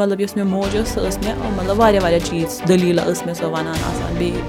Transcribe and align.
مطلب 0.00 0.20
یۄس 0.20 0.36
مےٚ 0.36 0.44
موج 0.46 0.76
ٲس 0.76 0.88
سۄ 0.88 1.00
ٲس 1.06 1.18
مےٚ 1.24 1.34
مطلب 1.56 1.78
واریاہ 1.80 2.02
واریاہ 2.02 2.20
چیٖز 2.24 2.60
دٔلیٖلہٕ 2.68 3.06
ٲس 3.06 3.22
مےٚ 3.26 3.34
سۄ 3.34 3.46
وَنان 3.52 3.78
آسان 3.88 4.14
بیٚیہِ 4.18 4.40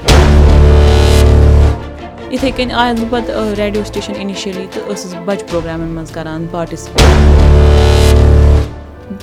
یِتھَے 2.34 2.52
کٔنۍ 2.52 2.74
آیَس 2.82 3.00
بہٕ 3.00 3.10
پَتہٕ 3.12 3.56
ریڈیو 3.58 3.84
سِٹیشَن 3.88 4.14
اِنِشٔلی 4.20 4.66
تہٕ 4.72 4.84
ٲسٕس 4.90 5.14
بہٕ 5.14 5.26
بَچہِ 5.26 5.48
پرٛوگرامَن 5.50 5.90
منٛز 5.96 6.12
کَران 6.12 6.46
پاٹِسِپیٹ 6.52 7.06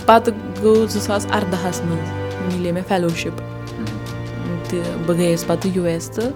پَتہٕ 0.06 0.34
گوٚو 0.62 0.86
زٕ 0.86 1.00
ساس 1.06 1.26
اَرداہَس 1.30 1.80
منٛز 1.84 2.08
مِلے 2.54 2.70
مےٚ 2.72 2.86
فیلوشِپ 2.88 3.36
تہٕ 4.68 4.84
بہٕ 5.06 5.16
گٔیَس 5.18 5.46
پَتہٕ 5.46 5.70
یوٗ 5.76 5.86
ایس 5.86 6.10
تہٕ 6.10 6.30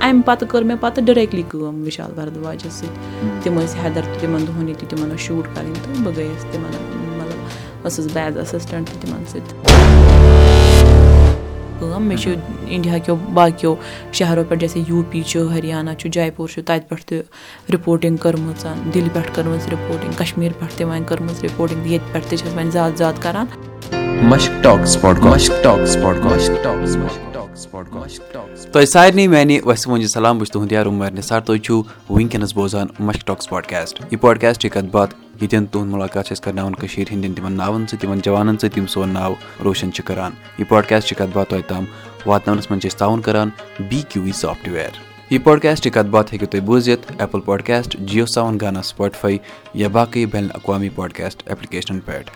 اَمہِ 0.00 0.22
پَتہٕ 0.24 0.48
کٔر 0.48 0.62
مےٚ 0.62 0.80
پَتہٕ 0.80 1.04
ڈِریکٹلی 1.04 1.42
کٲم 1.48 1.82
وِشال 1.86 2.12
بردواجَس 2.16 2.72
سۭتۍ 2.80 3.42
تِم 3.42 3.58
ٲسۍ 3.60 3.76
حیدر 3.84 4.02
تہٕ 4.02 4.20
تِمَن 4.20 4.46
دۄہَن 4.46 4.68
ییٚتہِ 4.68 4.88
تِمَن 4.90 5.08
ٲس 5.14 5.20
شوٗٹ 5.20 5.44
کَرٕنۍ 5.54 5.74
تہٕ 5.82 6.02
بہٕ 6.04 6.16
گٔیَس 6.16 6.44
تِمَن 6.52 7.05
ٲسٕس 7.86 8.06
بہٕ 8.12 8.24
ایز 8.24 8.36
اٮ۪سِسٹَنٛٹ 8.38 8.86
تہِ 8.90 9.00
تِمَن 9.00 9.24
سۭتۍ 9.32 9.54
کٲم 11.80 12.02
مےٚ 12.08 12.18
چھُ 12.18 12.34
اِنڈیا 12.74 12.98
کیو 13.04 13.14
باقیو 13.34 13.74
شہرو 14.12 14.42
پٮ۪ٹھ 14.48 14.60
جیسے 14.60 14.80
یوٗ 14.88 15.02
پی 15.10 15.22
چھُ 15.30 15.48
ہریانہ 15.52 15.90
چھُ 15.98 16.10
جے 16.14 16.30
پوٗر 16.36 16.48
چھُ 16.52 16.62
تَتہِ 16.66 16.88
پٮ۪ٹھ 16.88 17.04
تہِ 17.06 17.20
رِپوٹِنٛگ 17.72 18.16
کٔرمٕژ 18.22 18.66
دِلہِ 18.94 19.12
پٮ۪ٹھ 19.14 19.30
کٔرمٕژ 19.34 19.68
رِپوٹِنٛگ 19.72 20.12
کَشمیٖر 20.18 20.52
پٮ۪ٹھ 20.58 20.74
تہِ 20.76 20.84
وۄنۍ 20.86 21.04
کٔرمٕژ 21.08 21.44
رِپوٹِنٛگ 21.44 21.86
ییٚتہِ 21.86 22.12
پٮ۪ٹھ 22.12 22.26
تہِ 22.28 22.38
چھَس 22.38 22.54
وۄنۍ 22.54 22.70
زیادٕ 22.70 22.96
زیادٕ 22.96 23.22
کَران 23.22 23.46
تۄہہِ 28.72 28.86
سارنٕے 28.88 29.26
میانہِ 29.26 29.58
وسہِ 29.64 29.90
وُنجہِ 29.90 30.08
سلام 30.08 30.38
بہٕ 30.38 30.44
چھُس 30.44 30.52
تُہُنٛد 30.52 30.72
یار 30.72 30.86
عُمر 30.86 31.10
نِثار 31.10 31.40
تُہۍ 31.40 31.58
چھِو 31.58 31.82
وٕنکیٚنَس 32.10 32.54
بوزان 32.54 32.86
مشک 32.98 33.26
ٹاکٕس 33.26 33.48
پاڈکاسٹ 33.48 34.00
یہِ 34.00 34.20
پاڈکاسٹ 34.20 34.60
چھِ 34.60 34.70
کَتھ 34.70 34.84
باتھ 34.84 35.14
ییٚتٮ۪ن 35.40 35.66
تُہُنٛد 35.66 35.92
مُلاقات 35.92 36.26
چھِ 36.26 36.32
أسۍ 36.32 36.44
کَرناوان 36.44 36.74
کٔشیٖرِ 36.74 37.12
ہِنٛدٮ۪ن 37.12 37.34
تِمَن 37.34 37.52
ناوَن 37.52 37.86
سۭتۍ 37.86 38.00
تِمَن 38.00 38.18
جوانَن 38.24 38.58
سۭتۍ 38.58 38.78
یِم 38.78 38.86
سون 38.86 39.08
ناو 39.08 39.34
روشَن 39.64 39.92
چھِ 39.92 40.04
کَران۔ 40.04 40.32
یہِ 40.58 40.68
پاڈکاسٹ 40.68 41.08
چھِ 41.08 41.16
کَتھ 41.16 41.30
باتھ 41.32 41.50
تۄہہِ 41.50 41.62
تام 41.68 41.84
واتناونَس 42.26 42.70
منٛز 42.70 42.82
چھِ 42.82 42.90
أسۍ 42.90 42.98
تعاوُن 42.98 43.20
کَران 43.20 43.48
بی 43.88 44.02
کیوٗ 44.08 44.24
وی 44.24 44.32
سافٹوِیَر 44.32 44.90
یہِ 45.30 45.44
پاڈکاسٹٕچ 45.44 45.92
کَتھ 45.92 46.06
باتھ 46.06 46.34
ہیٚکِو 46.34 46.46
تُہۍ 46.46 46.60
بوٗزِتھ 46.60 47.12
ایپٕل 47.18 47.40
پاڈکاسٹ 47.40 47.96
جِیو 47.98 48.26
ساوُن 48.26 48.58
گانا 48.60 48.82
سٕپاٹفاے 48.82 49.36
یا 49.74 49.88
باقٕے 49.88 50.26
بین 50.26 50.44
الاقوامی 50.44 50.88
پاڈکاسٹ 50.88 51.42
ایپلِکیشنَن 51.46 52.00
پٮ۪ٹھ۔ 52.00 52.30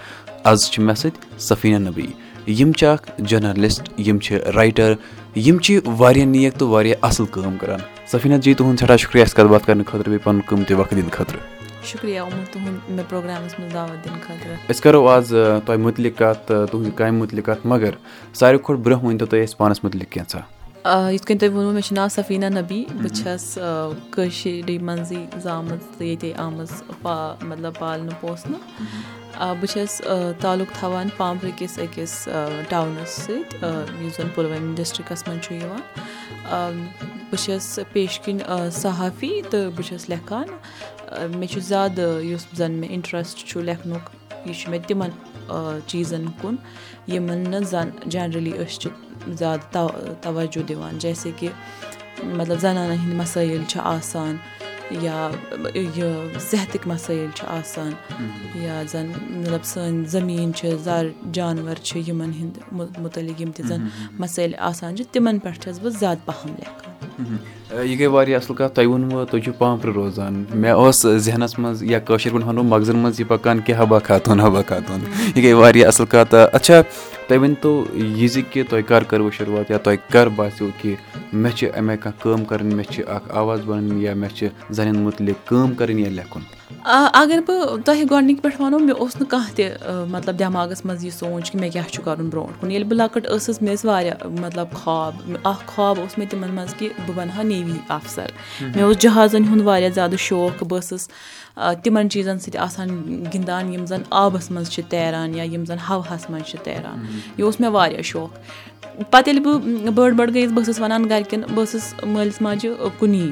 آز 0.44 0.70
چھِ 0.70 0.82
مےٚ 0.82 0.94
سۭتۍ 0.94 1.38
سفیٖنہ 1.38 1.88
نبی 1.88 2.06
یِم 2.46 2.72
چھِ 2.72 2.86
اکھ 2.86 3.10
جٔرنَلِسٹ 3.18 4.00
یِم 4.00 4.18
چھِ 4.18 4.36
رایٹر 4.54 4.94
یِم 5.36 5.58
چھِ 5.58 5.78
واریاہ 5.86 6.26
نیک 6.26 6.54
تہٕ 6.54 6.68
واریاہ 6.68 7.04
اَصٕل 7.06 7.26
کٲم 7.30 7.56
کران۔ 7.60 7.80
سفیٖنہ 8.06 8.36
جی 8.36 8.54
تُہُنٛد 8.54 8.78
سٮ۪ٹھاہ 8.78 8.96
شُکرِیا 8.96 9.22
اَسہِ 9.24 9.36
کَتھ 9.36 9.46
باتھ 9.46 9.66
کرنہٕ 9.66 9.84
خٲطرٕ 9.86 10.06
بیٚیہِ 10.06 10.24
پَنُن 10.24 10.40
قۭمتی 10.46 10.74
وقت 10.74 10.90
دِنہٕ 10.90 11.10
خٲطرٕ۔ 11.10 11.40
شُکریہ 11.84 12.20
عمر 12.20 12.44
تُہُنٛد 12.52 12.90
مےٚ 12.90 13.04
پروگرامَس 13.08 13.58
منٛز 13.58 13.74
دعوت 13.74 14.04
دِنہٕ 14.04 14.20
خٲطرٕ۔ 14.26 14.56
أسۍ 14.70 14.80
کَرو 14.82 15.08
آز 15.08 15.34
تۄہہِ 15.66 15.78
مُتعلِق 15.80 16.18
کَتھ 16.18 16.48
تہٕ 16.48 16.66
تُہنٛزِ 16.70 16.90
کامہِ 16.96 17.20
مُتعلِق 17.20 17.46
کَتھ 17.46 17.66
مَگر 17.66 17.90
ساروی 18.34 18.58
کھۄتہٕ 18.58 18.82
برونٛہہ 18.84 19.06
ؤنۍ 19.06 19.18
تو 19.18 19.26
تُہۍ 19.26 19.42
اَسہِ 19.42 19.56
پانَس 19.56 19.84
مُتعلِق 19.84 20.12
کینٛژھا 20.12 20.40
یِتھ 20.84 21.26
کٔنۍ 21.26 21.38
تۄہہِ 21.40 21.52
ووٚنوُ 21.54 21.72
مےٚ 21.74 21.82
چھُ 21.86 21.94
ناو 21.94 22.08
سفیٖنہ 22.08 22.46
نبی 22.58 22.84
بہٕ 23.02 23.14
چھَس 23.16 23.58
کٲشِرِ 24.10 24.78
منٛزٕے 24.88 25.40
زامٕژ 25.44 25.80
تہٕ 25.96 26.06
ییٚتے 26.06 26.32
آمٕژ 26.44 26.70
پا 27.02 27.14
مطلب 27.48 27.72
پالنہٕ 27.78 28.20
پوسنہٕ 28.20 28.60
بہٕ 29.60 29.70
چھَس 29.72 30.00
تعلُق 30.40 30.70
تھاوان 30.78 31.08
پامپرٕ 31.16 31.52
کِس 31.58 31.78
أکِس 31.84 32.12
ٹاونَس 32.68 33.10
سۭتۍ 33.24 34.02
یُس 34.02 34.16
زَن 34.16 34.28
پُلوٲمۍ 34.34 34.74
ڈِسٹِرٛکَس 34.76 35.26
منٛز 35.28 35.44
چھُ 35.44 35.54
یِوان 35.54 35.82
بہٕ 37.30 37.40
چھَس 37.44 37.78
پیش 37.92 38.18
کِنۍ 38.24 38.70
صحافی 38.82 39.32
تہٕ 39.50 39.70
بہٕ 39.76 39.86
چھَس 39.88 40.08
لیکھان 40.08 40.46
مےٚ 41.38 41.50
چھُ 41.52 41.60
زیادٕ 41.70 42.24
یُس 42.30 42.46
زَن 42.58 42.72
مےٚ 42.80 42.90
اِنٹرٛسٹ 42.94 43.36
چھُ 43.48 43.60
لیکھنُک 43.68 44.04
یہِ 44.46 44.54
چھُ 44.60 44.70
مےٚ 44.70 44.82
تِمَن 44.88 45.10
چیٖزَن 45.86 46.24
کُن 46.40 46.56
یِمَن 47.12 47.50
نہٕ 47.50 47.64
زَن 47.70 47.88
جَنرٔلی 48.12 48.52
أسۍ 48.62 48.78
چھِ 48.80 49.09
زیادٕ 49.38 49.62
تَوَجوٗ 50.22 50.62
دِوان 50.68 50.98
جیسے 50.98 51.30
کہِ 51.38 51.48
مطلب 52.38 52.58
زَنانَن 52.60 52.98
ہِنٛدۍ 53.02 53.16
مَسٲیِل 53.16 53.62
چھِ 53.68 53.78
آسان 53.96 54.36
یا 54.90 55.30
یہِ 55.74 56.40
صحتٕکۍ 56.50 56.86
مَسٲیِل 56.86 57.30
چھِ 57.34 57.44
آسان 57.58 57.92
یا 58.64 58.82
زَن 58.92 59.06
مطلب 59.40 59.64
سٲنۍ 59.64 60.04
زٔمیٖن 60.12 60.52
چھِ 60.58 60.76
زَر 60.84 61.06
جانوَر 61.32 61.74
چھِ 61.82 62.08
یِمَن 62.08 62.32
ہِنٛدۍ 62.40 63.00
مُتعلِق 63.02 63.40
یِم 63.40 63.50
تہِ 63.56 63.66
زَن 63.68 63.86
مَسٲیِل 64.20 64.54
آسان 64.70 64.96
چھِ 64.96 65.04
تِمَن 65.12 65.38
پٮ۪ٹھ 65.38 65.60
چھَس 65.62 65.78
بہٕ 65.82 65.98
زیادٕ 66.00 66.26
پَہَم 66.26 66.54
لیکھان 66.58 67.36
یہِ 67.70 67.98
گٔے 67.98 68.06
واریاہ 68.06 68.38
اَصٕل 68.38 68.54
کَتھ 68.54 68.74
تۄہہِ 68.74 68.86
ووٚنوُ 68.88 69.24
تُہۍ 69.30 69.40
چھِو 69.44 69.52
پامپرٕ 69.58 69.92
روزان 69.94 70.44
مےٚ 70.54 70.72
اوس 70.72 71.06
ذہنَس 71.24 71.58
منٛز 71.58 71.82
یا 71.82 71.98
کٲشِر 71.98 72.30
پٲٹھۍ 72.32 72.46
وَنو 72.46 72.62
مغزَن 72.62 72.96
منٛز 72.98 73.20
یہِ 73.20 73.28
پَکان 73.28 73.60
کہِ 73.66 73.74
حبا 73.78 73.98
خاتوٗن 74.06 74.40
حبا 74.40 74.62
خاتوٗن 74.68 75.00
یہِ 75.34 75.44
گٔے 75.44 75.52
واریاہ 75.52 75.88
اَصٕل 75.88 76.06
کَتھ 76.10 76.34
اچھا 76.52 76.80
تُہۍ 77.28 77.38
ؤنۍتو 77.38 77.84
یہِ 77.94 78.28
زِ 78.30 78.40
کہِ 78.52 78.62
تۄہہِ 78.70 78.86
کَر 78.86 79.02
کٔروٕ 79.08 79.30
شُروعات 79.38 79.70
یا 79.70 79.78
تۄہہِ 79.78 79.98
کَر 80.12 80.28
باسیٚو 80.36 80.68
کہِ 80.80 80.94
مےٚ 81.32 81.56
چھِ 81.56 81.68
اَمہِ 81.76 81.90
آیہِ 81.90 82.00
کانٛہہ 82.02 82.22
کٲم 82.22 82.44
کَرٕنۍ 82.44 82.74
مےٚ 82.74 82.92
چھِ 82.92 83.04
اَکھ 83.08 83.30
آواز 83.40 83.60
بَنٕنۍ 83.66 84.02
یا 84.02 84.14
مےٚ 84.14 84.34
چھِ 84.36 84.48
زَنٮ۪ن 84.70 85.02
مُتعلِق 85.02 85.48
کٲم 85.48 85.74
کَرٕنۍ 85.74 86.00
یا 86.00 86.10
لیکھُن 86.10 86.42
اگر 86.84 87.40
بہٕ 87.46 87.78
تۄہہِ 87.84 88.04
گۄڈنِکۍ 88.10 88.42
پٮ۪ٹھ 88.42 88.60
وَنو 88.60 88.78
مےٚ 88.78 88.96
اوس 88.98 89.16
نہٕ 89.20 89.28
کانٛہہ 89.30 89.54
تہِ 89.56 89.64
مطلب 90.10 90.38
دٮ۪ماغَس 90.38 90.84
منٛز 90.84 91.04
یہِ 91.04 91.12
سونٛچ 91.12 91.50
کہِ 91.50 91.60
مےٚ 91.60 91.70
کیٛاہ 91.72 91.88
چھُ 91.92 92.04
کَرُن 92.04 92.28
برونٛٹھ 92.28 92.60
کُن 92.60 92.70
ییٚلہِ 92.70 92.88
بہٕ 92.88 92.96
لۄکٕٹ 92.96 93.26
ٲسٕس 93.26 93.62
مےٚ 93.62 93.74
ٲسۍ 93.74 93.88
واریاہ 93.88 94.26
مطلب 94.40 94.72
خاب 94.82 95.12
اَکھ 95.44 95.70
خاب 95.74 96.00
اوس 96.00 96.18
مےٚ 96.18 96.30
تِمَن 96.30 96.50
منٛز 96.54 96.74
کہِ 96.78 96.88
بہٕ 97.06 97.16
بَنہٕ 97.16 97.36
ہا 97.36 97.42
نیوی 97.62 97.80
اَفسَر۔ 97.88 98.26
مےٚ 98.60 98.82
اوس 98.82 98.98
جہازَن 98.98 99.44
ہُنٛد 99.44 99.66
واریاہ 99.66 99.90
زیادٕ 99.90 100.16
شوق 100.18 100.62
بہٕ 100.62 100.80
ٲسٕس 100.80 101.08
تِمَن 101.82 102.10
چیٖزَن 102.10 102.38
سۭتۍ 102.38 102.58
آسان 102.58 102.88
گِنٛدان 103.34 103.74
یِم 103.74 103.86
زَن 103.86 104.02
آبَس 104.10 104.50
منٛز 104.50 104.70
چھِ 104.70 104.82
تیران 104.88 105.34
یا 105.34 105.44
یِم 105.44 105.64
زَن 105.64 105.76
ہَوہَس 105.88 106.30
منٛز 106.30 106.46
چھِ 106.46 106.58
تیران۔ 106.64 107.04
یہِ 107.36 107.42
اوس 107.42 107.60
مےٚ 107.60 107.70
واریاہ 107.70 108.02
شوق 108.02 108.30
پَتہٕ 108.98 109.28
ییٚلہِ 109.28 109.42
بہٕ 109.44 109.90
بٔڑ 109.94 110.12
بٔڑ 110.12 110.28
گٔیَس 110.30 110.50
بہٕ 110.52 110.62
ٲسٕس 110.64 110.80
وَنان 110.80 111.08
گَرِکٮ۪ن 111.10 111.40
بہٕ 111.54 111.64
ٲسٕس 111.64 111.94
مٲلِس 112.06 112.40
ماجہِ 112.42 112.70
کُنی 112.98 113.22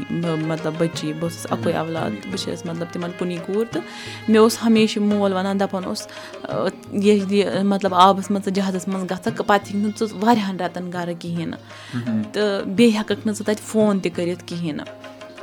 مطلب 0.46 0.74
بٔچی 0.78 1.12
بہٕ 1.12 1.30
ٲسٕس 1.30 1.46
اَکُے 1.52 1.72
اولاد 1.76 2.10
بہٕ 2.30 2.36
چھَس 2.44 2.64
مطلب 2.66 2.86
تِمَن 2.92 3.10
کُنی 3.18 3.36
کوٗر 3.46 3.64
تہٕ 3.72 3.82
مےٚ 4.28 4.40
اوس 4.42 4.58
ہمیشہِ 4.64 5.02
مول 5.02 5.32
وَنان 5.32 5.60
دَپان 5.60 5.84
اوس 5.84 6.06
یہِ 7.04 7.62
مطلب 7.72 7.94
آبَس 7.94 8.30
منٛز 8.30 8.44
ژٕ 8.44 8.54
جہازَس 8.54 8.88
منٛز 8.88 9.10
گژھکھ 9.10 9.42
پَتہٕ 9.46 9.74
ہیٚکہِ 9.74 9.82
نہٕ 9.82 9.98
ژٕ 9.98 10.16
واریاہَن 10.24 10.56
رٮ۪تَن 10.60 10.92
گَرٕ 10.92 11.14
کِہیٖنۍ 11.20 11.46
نہٕ 11.50 12.32
تہٕ 12.32 12.64
بیٚیہِ 12.76 12.96
ہٮ۪کَکھ 12.98 13.26
نہٕ 13.26 13.34
ژٕ 13.34 13.44
تَتہِ 13.46 13.62
فون 13.70 14.00
تہِ 14.00 14.14
کٔرِتھ 14.16 14.44
کِہیٖنۍ 14.46 14.76
نہٕ 14.76 14.86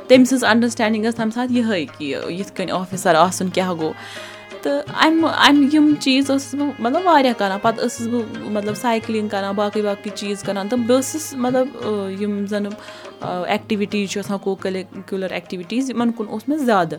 تٔمۍ 0.08 0.24
سٕنٛز 0.24 0.44
اَنڈَرسٕٹینٛڈِنٛگ 0.44 1.04
ٲس 1.04 1.14
تَمہِ 1.14 1.32
ساتہٕ 1.34 1.56
یِہوٚے 1.56 1.84
کہِ 1.98 2.32
یِتھ 2.38 2.52
کٔنۍ 2.56 2.72
آفِسَر 2.80 3.14
آسُن 3.14 3.48
کیٛاہ 3.48 3.74
گوٚو 3.78 3.92
تہٕ 4.66 5.06
اَمہِ 5.06 5.30
اَمہِ 5.48 5.74
یِم 5.74 5.92
چیٖز 6.00 6.30
ٲسٕس 6.30 6.54
بہٕ 6.54 6.80
مطلب 6.84 7.06
واریاہ 7.06 7.32
کَران 7.38 7.58
پَتہٕ 7.62 7.84
ٲسٕس 7.84 8.06
بہٕ 8.12 8.50
مطلب 8.56 8.74
سایکلِنٛگ 8.76 9.28
کَران 9.28 9.54
باقٕے 9.56 9.82
باقٕے 9.82 10.10
چیٖز 10.14 10.42
کَران 10.42 10.68
تہٕ 10.68 10.86
بہٕ 10.86 10.98
ٲسٕس 10.98 11.34
مطلب 11.44 11.66
یِم 12.22 12.34
زَن 12.50 12.66
ایٚکٹِوِٹیٖز 13.22 14.10
چھِ 14.10 14.18
آسان 14.20 14.38
کو 14.44 14.54
کٔلِکیوٗلَر 14.62 15.30
ایٚکٹِوِٹیٖز 15.30 15.90
یِمَن 15.90 16.12
کُن 16.16 16.26
اوس 16.30 16.48
مےٚ 16.48 16.58
زیادٕ 16.58 16.98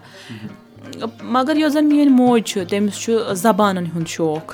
مگر 1.22 1.58
یۄس 1.58 1.74
زَن 1.74 1.86
میٛٲنۍ 1.86 2.12
موج 2.18 2.44
چھِ 2.50 2.64
تٔمِس 2.70 3.00
چھُ 3.04 3.34
زَبانَن 3.44 3.86
ہُنٛد 3.96 4.08
شوق. 4.08 4.54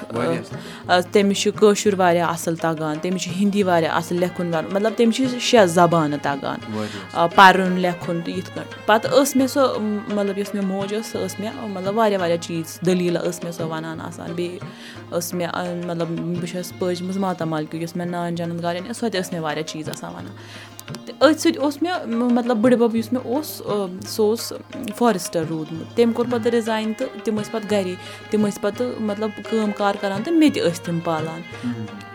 تٔمِس 1.11 1.37
چھُ 1.41 1.51
کٲشُر 1.59 1.93
واریاہ 1.97 2.29
اَصٕل 2.29 2.55
تَگان 2.55 2.99
تٔمِس 3.01 3.21
چھُ 3.23 3.31
ہِندی 3.39 3.63
واریاہ 3.63 3.95
اَصٕل 3.97 4.19
لیکھُن 4.19 4.53
وَنُن 4.53 4.73
مطلب 4.73 4.93
تٔمِس 4.97 5.15
چھِ 5.15 5.39
شےٚ 5.39 5.65
زَبانہٕ 5.77 6.19
تَگان. 6.21 6.59
پَرُن 7.35 7.79
لیکھُن 7.85 8.21
تہٕ 8.25 8.35
یِتھ 8.37 8.49
کٲٹھۍ. 8.55 8.85
پَتہٕ 8.85 9.11
ٲس 9.11 9.35
مےٚ 9.35 9.47
سۄ 9.47 9.79
مطلب 10.15 10.37
یۄس 10.37 10.53
مےٚ 10.53 10.65
موج 10.65 10.93
ٲس 10.93 11.05
سۄ 11.11 11.19
ٲس 11.25 11.39
مےٚ 11.39 11.51
مطلب 11.75 11.97
واریاہ 11.97 12.19
واریاہ 12.21 12.41
چیٖز 12.41 12.79
دٔلیٖلہٕ 12.85 13.23
ٲس 13.27 13.43
مےٚ 13.43 13.53
سۄ 13.57 13.63
وَنان 13.69 14.01
آسان. 14.01 14.33
بیٚیہِ 14.35 14.59
ٲس 15.11 15.33
مےٚ 15.33 15.49
مطلب 15.85 16.07
بہٕ 16.09 16.47
چھَس 16.51 16.73
پٲجمٕژ 16.79 17.17
ماتامالکیوٗ 17.17 17.81
یۄس 17.81 17.95
مےٚ 17.95 18.07
نانۍ 18.07 18.35
جَنت 18.35 18.63
گارٮ۪ن 18.63 18.87
ٲس 18.89 18.97
سۄ 18.97 19.09
تہِ 19.11 19.19
ٲس 19.21 19.31
مےٚ 19.33 19.41
واریاہ 19.41 19.67
چیٖز 19.67 19.89
آسان 19.89 20.11
وَنان 20.15 20.35
تہٕ 20.87 21.29
أتھۍ 21.29 21.39
سۭتۍ 21.39 21.59
اوس 21.63 21.81
مےٚ 21.81 22.07
مطلب 22.07 22.57
بٕڈِبَب 22.57 22.95
یُس 22.95 23.13
مےٚ 23.13 23.25
اوس 23.25 23.61
سُہ 24.07 24.23
اوس 24.23 24.53
فارٮ۪سٹَر 24.97 25.43
روٗدمُت۔ 25.49 25.95
تٔمۍ 25.95 26.13
کوٚر 26.13 26.31
پَتہٕ 26.31 26.51
رِزاین 26.53 26.93
تہٕ 26.97 27.07
تِم 27.23 27.39
ٲسۍ 27.39 27.51
پَتہٕ 27.51 27.71
گَرے۔ 27.71 27.93
تِم 28.29 28.45
ٲسۍ 28.47 28.61
پَتہٕ 28.61 29.01
مطلب 29.09 29.29
کٲم 29.49 29.71
کار 29.77 29.95
کَران 30.01 30.23
تہٕ 30.23 30.33
مےٚ 30.33 30.49
تہِ 30.53 30.61
ٲسۍ 30.63 30.85
تِم 30.85 30.99
پالان۔ 30.99 31.41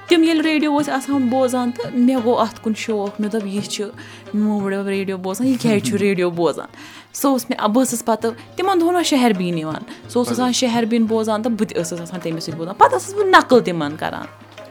تِم 0.08 0.22
ییٚلہِ 0.22 0.44
ریڈیو 0.44 0.78
ٲسۍ 0.78 0.92
آسان 0.94 1.26
بوزان 1.28 1.70
تہٕ 1.70 1.90
مےٚ 1.94 2.20
گوٚو 2.24 2.38
اَتھ 2.40 2.60
کُن 2.62 2.72
شوق۔ 2.76 3.20
مےٚ 3.20 3.30
دوٚپ 3.32 3.46
یہِ 3.46 3.62
چھُ 3.68 3.84
میون 4.34 4.58
بٕڈِبَب 4.64 4.88
ریڈیو 4.88 5.16
بوزان 5.16 5.46
یہِ 5.46 5.58
کیٛازِ 5.60 5.82
چھُ 5.86 5.96
ریڈیو 5.98 6.30
بوزان؟ 6.30 6.66
سُہ 7.12 7.30
اوس 7.30 7.44
مےٚ 7.50 7.68
بہٕ 7.68 7.84
ٲسٕس 7.84 8.04
پَتہٕ 8.04 8.32
تِمَن 8.56 8.80
دۄہَن 8.80 8.96
اوس 8.96 9.06
شہر 9.06 9.32
بیٖن 9.38 9.58
یِوان۔ 9.58 9.82
سُہ 10.08 10.18
اوس 10.18 10.30
آسان 10.32 10.52
شہر 10.52 10.84
بیٖن 10.88 11.04
بوزان 11.04 11.42
تہٕ 11.42 11.52
بہٕ 11.52 11.68
تہِ 11.68 11.78
ٲسٕس 11.78 12.00
آسان 12.00 12.20
تٔمِس 12.20 12.44
سۭتۍ 12.44 12.58
بوزان۔ 12.58 12.74
پَتہٕ 12.78 12.98
ٲسٕس 12.98 13.14
بہٕ 13.14 13.26
نقٕل 13.26 13.60
تِمَن 13.64 13.96
کَران 13.96 14.26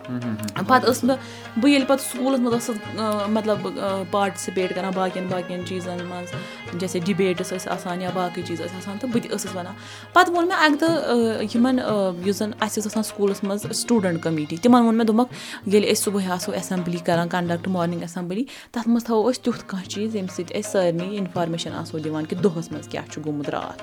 پَتہٕ 0.08 0.90
ٲسٕس 0.90 1.04
بہٕ 1.04 1.18
بہٕ 1.58 1.70
ییٚلہِ 1.70 1.88
پَتہٕ 1.88 2.06
سکوٗلَس 2.12 2.40
منٛز 2.40 2.54
ٲسٕس 2.70 3.30
مطلب 3.34 3.68
پاٹِسِپیٹ 4.12 4.76
کَران 4.76 4.92
باقٕیَن 4.96 5.28
باقٕیَن 5.30 5.66
چیٖزَن 5.66 6.06
منٛز 6.10 6.80
جیسے 6.80 7.00
ڈِبیٹٕس 7.06 7.54
ٲسۍ 7.54 7.72
آسان 7.72 8.02
یا 8.02 8.10
باقٕے 8.14 8.42
چیٖز 8.48 8.62
ٲسۍ 8.62 8.78
آسان 8.78 8.98
تہٕ 8.98 9.10
بہٕ 9.14 9.22
تہِ 9.24 9.32
ٲسٕس 9.32 9.56
وَنان 9.56 9.74
پَتہٕ 10.14 10.34
ووٚن 10.34 10.48
مےٚ 10.48 10.58
اَکہِ 10.66 10.80
دۄہ 10.82 11.44
یِمَن 11.56 11.80
یُس 12.26 12.38
زَن 12.38 12.52
اَسہِ 12.60 12.80
ٲس 12.82 12.88
آسان 12.88 13.04
سکوٗلَس 13.04 13.44
منٛز 13.44 13.66
سٹوٗڈَنٛٹ 13.82 14.22
کٔمیٖٹی 14.24 14.58
تِمَن 14.62 14.82
ووٚن 14.82 14.96
مےٚ 14.98 15.08
دوٚپمَکھ 15.08 15.34
ییٚلہِ 15.68 15.92
أسۍ 15.92 16.04
صُبحٲے 16.04 16.32
آسو 16.34 16.52
اٮ۪سَمبلی 16.52 16.98
کَران 17.06 17.30
کَنڈَکٹ 17.30 17.68
مارنِنٛگ 17.68 18.02
اٮ۪سَمبلی 18.02 18.44
تَتھ 18.72 18.88
منٛز 18.88 19.04
تھاوو 19.06 19.30
أسۍ 19.30 19.44
تیُتھ 19.44 19.66
کانٛہہ 19.68 19.90
چیٖز 19.90 20.16
ییٚمہِ 20.16 20.32
سۭتۍ 20.36 20.60
أسۍ 20.60 20.72
سارنٕے 20.72 21.18
اِنفارمیشَن 21.18 21.74
آسو 21.82 22.00
دِوان 22.00 22.26
کہِ 22.26 22.44
دۄہَس 22.44 22.72
منٛز 22.72 22.88
کیاہ 22.88 23.12
چھُ 23.12 23.26
گوٚمُت 23.26 23.50
راتھ 23.50 23.82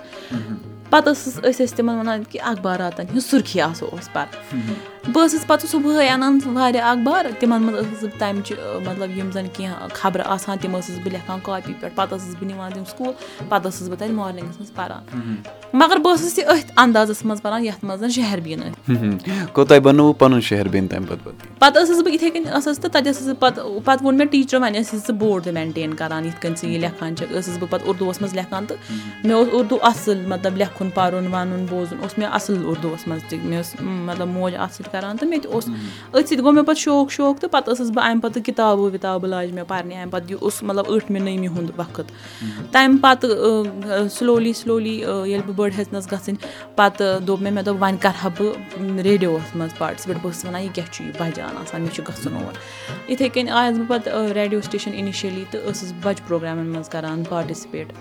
پَتہٕ 0.91 1.13
ٲسٕس 1.13 1.39
أسۍ 1.39 1.65
ٲسۍ 1.67 1.77
تِمَن 1.77 1.99
وَنان 1.99 2.25
کہِ 2.31 2.41
اخباراتَن 2.53 3.07
ہِنٛز 3.11 3.31
سُرخی 3.31 3.61
آسو 3.61 3.87
أسۍ 3.93 4.13
پَتہٕ 4.13 4.94
بہٕ 5.13 5.25
ٲسٕس 5.25 5.47
پَتہٕ 5.47 5.71
صُبحٲے 5.71 6.09
اَنان 6.09 6.39
واریاہ 6.55 6.91
اخبار 6.91 7.25
تِمَن 7.39 7.63
منٛز 7.63 7.87
ٲسٕس 7.87 8.05
بہٕ 8.05 8.19
تَمچہِ 8.19 8.57
مطلب 8.87 9.17
یِم 9.19 9.31
زَن 9.33 9.47
کینٛہہ 9.53 9.89
خبرٕ 9.95 10.27
آسان 10.27 10.59
تِم 10.59 10.77
ٲسٕس 10.77 10.99
بہٕ 11.05 11.13
لیکھان 11.13 11.41
کاپی 11.43 11.73
پٮ۪ٹھ 11.81 11.95
پَتہٕ 11.95 12.19
ٲسٕس 12.19 12.35
بہٕ 12.41 12.49
نِوان 12.51 12.73
تِم 12.75 12.85
سکوٗل 12.85 13.13
پَتہٕ 13.49 13.71
ٲسٕس 13.71 13.89
بہٕ 13.89 13.99
تَتہِ 13.99 14.11
مارنِنٛگَس 14.11 14.57
منٛز 14.59 14.73
پَران 14.75 15.03
مگر 15.73 15.97
بہٕ 16.05 16.15
ٲسٕس 16.15 16.39
یہِ 16.39 16.47
أتھۍ 16.47 16.73
اَندازَس 16.77 17.25
منٛز 17.25 17.43
پَران 17.43 17.65
یَتھ 17.65 17.85
منٛز 17.85 18.01
زَن 18.01 18.11
شہربیٖن 18.11 18.61
پَتہٕ 21.59 21.83
ٲسٕس 21.83 22.03
بہٕ 22.03 22.13
یِتھَے 22.13 22.31
کٔنۍ 22.31 22.53
ٲسٕس 22.57 22.79
تہٕ 22.79 22.91
تَتہِ 22.91 23.09
ٲسٕس 23.09 23.27
بہٕ 23.27 23.41
پَتہٕ 23.41 23.81
پَتہٕ 23.85 24.03
ووٚن 24.05 24.17
مےٚ 24.19 24.27
ٹیٖچرو 24.31 24.61
وۄنۍ 24.61 24.81
ٲسۍ 24.81 24.99
ژٕ 25.07 25.15
بوڑ 25.19 25.41
تہِ 25.43 25.53
مینٹین 25.55 25.95
کَران 25.95 26.25
یِتھ 26.27 26.41
کٔنۍ 26.43 26.57
ژٕ 26.61 26.69
یہِ 26.69 26.81
لیکھان 26.81 27.17
چھَکھ 27.17 27.33
ٲسٕس 27.33 27.59
بہٕ 27.59 27.71
پَتہٕ 27.71 27.89
اُردوَس 27.89 28.21
منٛز 28.21 28.35
لیکھان 28.35 28.67
تہٕ 28.67 28.79
مےٚ 29.25 29.37
اوس 29.37 29.49
اُردو 29.53 29.79
اَصٕل 29.83 30.27
مطلب 30.27 30.57
لیکھُن 30.57 30.91
پَرُن 30.95 31.27
وَنُن 31.35 31.67
بوزُن 31.71 31.99
اوس 32.03 32.19
مےٚ 32.19 32.29
اَصٕل 32.33 32.65
اُردوَس 32.67 33.07
منٛز 33.09 33.23
تہِ 33.29 33.39
مےٚ 33.45 33.61
ٲس 33.61 33.75
مطلب 33.81 34.29
موج 34.29 34.55
اَتھ 34.57 34.75
سۭتۍ 34.75 34.94
کَران 34.95 35.17
تہٕ 35.17 35.29
مےٚ 35.29 35.41
تہِ 35.43 35.53
اوس 35.53 35.69
أتھۍ 35.69 36.27
سۭتۍ 36.29 36.43
گوٚو 36.43 36.53
مےٚ 36.53 36.65
پَتہٕ 36.65 36.83
شوق 36.83 37.11
شوق 37.13 37.39
تہٕ 37.41 37.51
پَتہٕ 37.51 37.75
ٲسٕس 37.75 37.91
بہٕ 37.95 38.11
اَمہِ 38.11 38.23
پَتہٕ 38.23 38.43
کِتابہٕ 38.45 38.93
وِتابہٕ 38.93 39.29
لاجہِ 39.31 39.55
مےٚ 39.55 39.69
پَرنہِ 39.69 39.97
اَمہِ 39.97 40.13
پَتہٕ 40.13 40.31
یہِ 40.31 40.39
اوس 40.43 40.63
مطلب 40.63 40.87
ٲٹھمہِ 40.95 41.21
نٔیمہِ 41.23 41.49
ہُنٛد 41.57 41.71
وقت 41.77 42.13
تَمہِ 42.73 43.01
پَتہٕ 43.01 44.09
سلولی 44.19 44.53
سلولی 44.63 44.95
ییٚلہِ 44.99 45.47
بہٕ 45.47 45.55
بٔڑ 45.57 45.71
ہیٚژنَس 45.79 46.13
گژھٕنۍ 46.13 46.37
پَتہٕ 46.77 47.21
دوٚپ 47.27 47.43
مےٚ 47.43 47.53
مےٚ 47.53 47.65
دوٚپ 47.65 47.83
وۄنۍ 47.83 47.99
کَرٕ 48.03 48.25
ہا 48.25 48.29
بہٕ 48.39 49.03
ریڈیووَس 49.05 49.55
منٛز 49.57 49.79
پاٹِسِپیٹ 49.79 50.17
بہٕ 50.23 50.31
ٲسٕس 50.31 50.45
وَنان 50.45 50.63
یہِ 50.63 50.75
کیٛاہ 50.75 50.93
چھُ 50.93 51.05
یہِ 51.05 51.13
بَجان 51.19 51.57
آسان 51.63 51.81
مےٚ 51.83 51.95
چھُ 51.95 52.03
گژھُن 52.09 52.35
اور 52.37 52.53
یِتھَے 53.11 53.29
کٔنۍ 53.29 53.51
آیَس 53.51 53.79
بہٕ 53.79 53.89
پَتہٕ 53.89 54.33
ریڈیو 54.35 54.61
سٹیشَن 54.61 54.93
اِنِشٔلی 54.95 55.45
تہٕ 55.51 55.61
ٲسٕس 55.71 55.93
بہٕ 55.93 56.03
بَجہِ 56.05 56.27
پرٛوگرامَن 56.27 56.67
منٛز 56.67 56.89
کَران 56.89 57.23
پاٹِسِپیٹ 57.29 57.93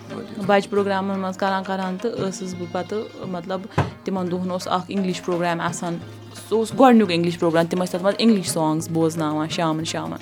بَجہِ 0.47 0.69
پرٛوگرامَن 0.69 1.19
منٛز 1.19 1.37
کَران 1.37 1.63
کَران 1.63 1.97
تہٕ 2.01 2.11
ٲسٕس 2.19 2.53
بہٕ 2.59 2.71
پَتہٕ 2.71 3.27
مطلب 3.31 3.61
تِمَن 4.03 4.31
دۄہَن 4.31 4.51
اوس 4.51 4.67
اَکھ 4.67 4.85
اِنٛگلِش 4.87 5.21
پرٛوگرام 5.23 5.61
آسان 5.61 5.97
سُہ 6.49 6.55
اوس 6.55 6.71
گۄڈنیُک 6.79 7.11
اِنٛگلِش 7.11 7.39
پرٛوگرام 7.39 7.65
تِم 7.69 7.83
ٲسۍ 7.83 7.91
تَتھ 7.91 8.03
منٛز 8.03 8.15
اِنٛگلِش 8.19 8.49
سانٛگٕس 8.49 8.89
بوزناوان 8.89 9.49
شامَن 9.49 9.83
شامَن 9.83 10.17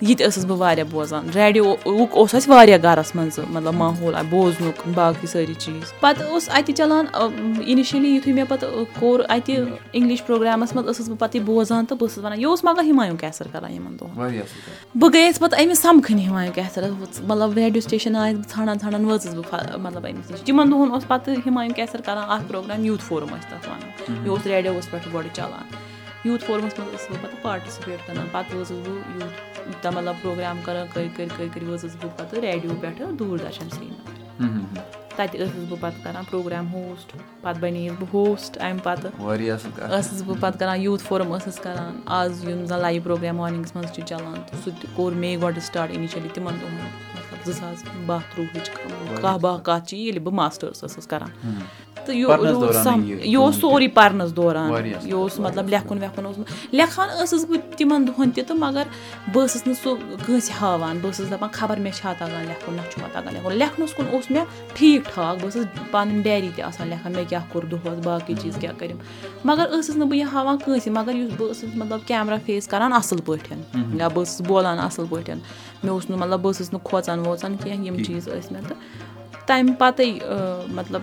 یہِ 0.00 0.16
تہِ 0.18 0.26
ٲسٕس 0.26 0.44
بہٕ 0.44 0.58
واریاہ 0.58 0.86
بوزان 0.90 1.28
ریڈیوُک 1.34 2.16
اوس 2.16 2.34
اَسہِ 2.34 2.50
واریاہ 2.50 2.78
گَرَس 2.82 3.14
منٛز 3.14 3.38
مطلب 3.50 3.74
ماحول 3.74 4.14
بوزنُک 4.30 4.86
باقٕے 4.94 5.26
سٲری 5.26 5.54
چیٖز 5.58 5.92
پَتہٕ 6.00 6.26
اوس 6.30 6.48
اَتہِ 6.48 6.74
چَلان 6.76 7.06
اِنِشٔلی 7.14 8.08
یُتھُے 8.08 8.32
مےٚ 8.32 8.44
پَتہٕ 8.48 8.84
کوٚر 8.98 9.20
اَتہِ 9.28 9.56
اِنٛگلِش 9.92 10.24
پرٛوگرامَس 10.26 10.74
منٛز 10.74 10.88
ٲسٕس 10.88 11.08
بہٕ 11.08 11.18
پَتہٕ 11.18 11.36
یہِ 11.36 11.44
بوزان 11.46 11.86
تہٕ 11.86 11.98
بہٕ 11.98 12.08
ٲسٕس 12.08 12.24
وَنان 12.24 12.38
یہِ 12.38 12.46
اوس 12.46 12.64
مگر 12.64 12.82
ہِمایوٗ 12.90 13.16
کیسَر 13.20 13.46
کَران 13.52 13.72
یِمَن 13.72 13.96
دۄہَن 14.00 14.40
بہٕ 14.94 15.10
گٔیَس 15.14 15.38
پَتہٕ 15.38 15.64
أمِس 15.64 15.78
سَمکھٕنۍ 15.78 16.26
ہِمایوٗ 16.28 16.54
کیسَرَس 16.54 17.20
مطلب 17.26 17.52
ریڈیو 17.58 17.80
سٹیشَن 17.80 18.16
آیَس 18.16 18.36
بہٕ 18.36 18.48
ژھانٛڈان 18.54 18.78
ژھانٛڈان 18.80 19.04
وٲژٕس 19.04 19.34
بہٕ 19.34 19.78
مطلب 19.78 20.06
أمِس 20.06 20.30
نِش 20.30 20.40
تِمَن 20.40 20.70
دۄہَن 20.70 20.90
اوس 20.92 21.06
پَتہٕ 21.08 21.46
ہِمایوٗ 21.46 21.74
کیسَر 21.74 22.00
کَران 22.06 22.30
اَکھ 22.30 22.48
پرٛوگرام 22.48 22.84
یوٗتھ 22.84 23.04
فورَم 23.04 23.28
ٲسۍ 23.28 23.50
تَتھ 23.50 23.68
وَنان 23.68 24.24
یہِ 24.24 24.30
اوس 24.30 24.46
ریڈیوَس 24.46 24.90
پٮ۪ٹھ 24.90 25.08
گۄڈٕ 25.14 25.34
چَلان 25.34 25.97
یوٗتھ 26.28 26.44
فورمَس 26.44 26.78
منٛز 26.78 26.94
ٲسٕس 26.94 27.10
بہٕ 27.10 27.22
پَتہٕ 27.22 27.42
پاٹِسِپیٹ 27.42 28.06
کَران 28.06 28.26
پَتہٕ 28.32 28.60
ٲسٕس 28.60 28.86
بہٕ 28.86 29.20
یوٗت 29.20 29.86
مطلب 29.86 30.14
پرٛوگرام 30.22 30.60
کَران 30.64 30.86
کٔرۍ 30.92 31.08
کٔرۍ 31.16 31.28
کٔرۍ 31.36 31.48
کٔرۍ 31.54 31.68
وٲژٕس 31.68 31.96
بہٕ 32.00 32.16
پَتہٕ 32.16 32.40
ریڈیو 32.40 32.74
پٮ۪ٹھٕ 32.80 33.12
دوٗر 33.18 33.38
دَرشَن 33.38 33.70
سرینگر 33.70 34.16
تَتہِ 35.16 35.40
ٲسٕس 35.40 35.64
بہٕ 35.68 35.80
پَتہٕ 35.80 36.04
کَران 36.04 36.24
پرٛوگرام 36.30 36.72
ہوسٹ 36.72 37.16
پَتہٕ 37.48 37.60
بَنییَس 37.60 37.92
بہٕ 37.98 38.14
ہوسٹ 38.14 38.58
اَمہِ 38.60 38.82
پَتہٕ 38.82 39.10
ٲسٕس 39.90 40.22
بہٕ 40.22 40.40
پَتہٕ 40.40 40.58
کَران 40.58 40.80
یوٗتھ 40.80 41.02
فورَم 41.08 41.34
ٲسٕس 41.34 41.58
کَران 41.62 42.00
آز 42.20 42.44
یِم 42.48 42.64
زَن 42.66 42.80
لایِو 42.80 43.02
پرٛوگرام 43.04 43.36
مارنِنٛگَس 43.36 43.76
منٛز 43.76 43.92
چھِ 43.94 44.02
چَلان 44.08 44.34
تہٕ 44.46 44.60
سُہ 44.64 44.70
تہِ 44.80 44.94
کوٚر 44.96 45.12
مے 45.22 45.36
گۄڈٕ 45.42 45.64
سٹاٹ 45.68 45.90
اِنِشٔلی 45.96 46.28
تِمَن 46.34 46.54
دۄہَن 46.60 46.76
مطلب 47.14 47.52
زٕ 47.52 47.58
ساس 47.60 47.84
باہ 48.06 48.20
ترٛۆہٕچ 48.34 48.70
کاہ 49.22 49.36
باہ 49.44 49.58
کَتھ 49.66 49.88
چھِ 49.88 49.96
ییٚلہِ 49.98 50.22
بہٕ 50.22 50.34
ماسٹٲرٕس 50.34 50.84
ٲسٕس 50.84 51.06
کَران 51.06 51.30
تہٕ 52.06 52.16
یہِ 53.24 53.36
اوس 53.36 53.56
سورُے 53.60 53.88
پَرنَس 53.94 54.34
دوران 54.36 54.86
یہِ 54.86 55.12
اوس 55.12 55.38
مطلب 55.40 55.68
لیکھُن 55.68 55.98
ویکھُن 56.00 56.26
اوس 56.26 56.36
لیکھان 56.72 57.08
ٲسٕس 57.08 57.44
بہٕ 57.48 57.76
تِمَن 57.78 58.06
دۄہَن 58.06 58.30
تہِ 58.30 58.46
تہٕ 58.46 58.56
مگر 58.58 58.84
بہٕ 59.32 59.44
ٲسٕس 59.44 59.66
نہٕ 59.66 59.82
سُہ 59.82 59.94
کٲنٛسہِ 60.26 60.54
ہاوان 60.60 60.98
بہٕ 61.02 61.10
ٲسٕس 61.10 61.30
دَپان 61.30 61.48
خبر 61.52 61.76
مےٚ 61.80 61.92
چھا 61.96 62.12
تَگان 62.18 62.44
لیکھُن 62.48 62.74
نہ 62.74 62.82
چھُ 62.90 63.00
مےٚ 63.02 63.12
تَگان 63.12 63.34
لیکھُن 63.34 63.56
لیکھنَس 63.58 63.94
کُن 63.94 64.06
اوس 64.12 64.30
مےٚ 64.30 64.44
ٹھیٖک 64.74 65.14
ٹھاک 65.14 65.36
بہٕ 65.42 65.50
ٲسٕس 65.50 65.90
پَنٕنۍ 65.90 66.22
ڈیری 66.22 66.50
تہِ 66.56 66.64
آسان 66.64 66.88
لیکھان 66.88 67.12
مےٚ 67.12 67.24
کیٛاہ 67.28 67.37
کوٚر 67.48 67.64
دۄہَس 67.64 67.98
باقٕے 68.04 68.34
چیٖز 68.42 68.56
کیٛاہ 68.60 68.78
کٔرِم۔ 68.78 68.96
مگر 69.44 69.66
ٲسٕس 69.70 69.96
نہٕ 69.96 70.06
بہٕ 70.06 70.18
یہِ 70.18 70.26
ہاوان 70.32 70.58
کٲنٛسہِ 70.58 70.92
مگر 70.92 71.14
یُس 71.14 71.30
بہٕ 71.36 71.50
ٲسٕس 71.50 71.76
مطلب 71.76 72.00
کیمرا 72.06 72.36
فیس 72.46 72.68
کَران 72.68 72.92
اَصٕل 72.92 73.20
پٲٹھۍ 73.24 73.56
یا 74.00 74.08
بہٕ 74.08 74.24
ٲسٕس 74.24 74.40
بولان 74.46 74.78
اَصٕل 74.78 75.04
پٲٹھۍ۔ 75.10 75.38
مےٚ 75.82 75.92
اوس 75.92 76.10
نہٕ 76.10 76.18
مطلب 76.18 76.40
بہٕ 76.40 76.52
ٲسٕس 76.52 76.72
نہٕ 76.72 76.84
کھوژان 76.84 77.18
ووژان 77.18 77.56
کینٛہہ 77.64 77.84
یِم 77.84 78.02
چیٖز 78.04 78.28
ٲسۍ 78.28 78.52
مےٚ 78.52 78.62
تہٕ 78.68 78.76
تَمہِ 79.48 79.72
پَتَے 79.78 80.06
مطلب 80.78 81.02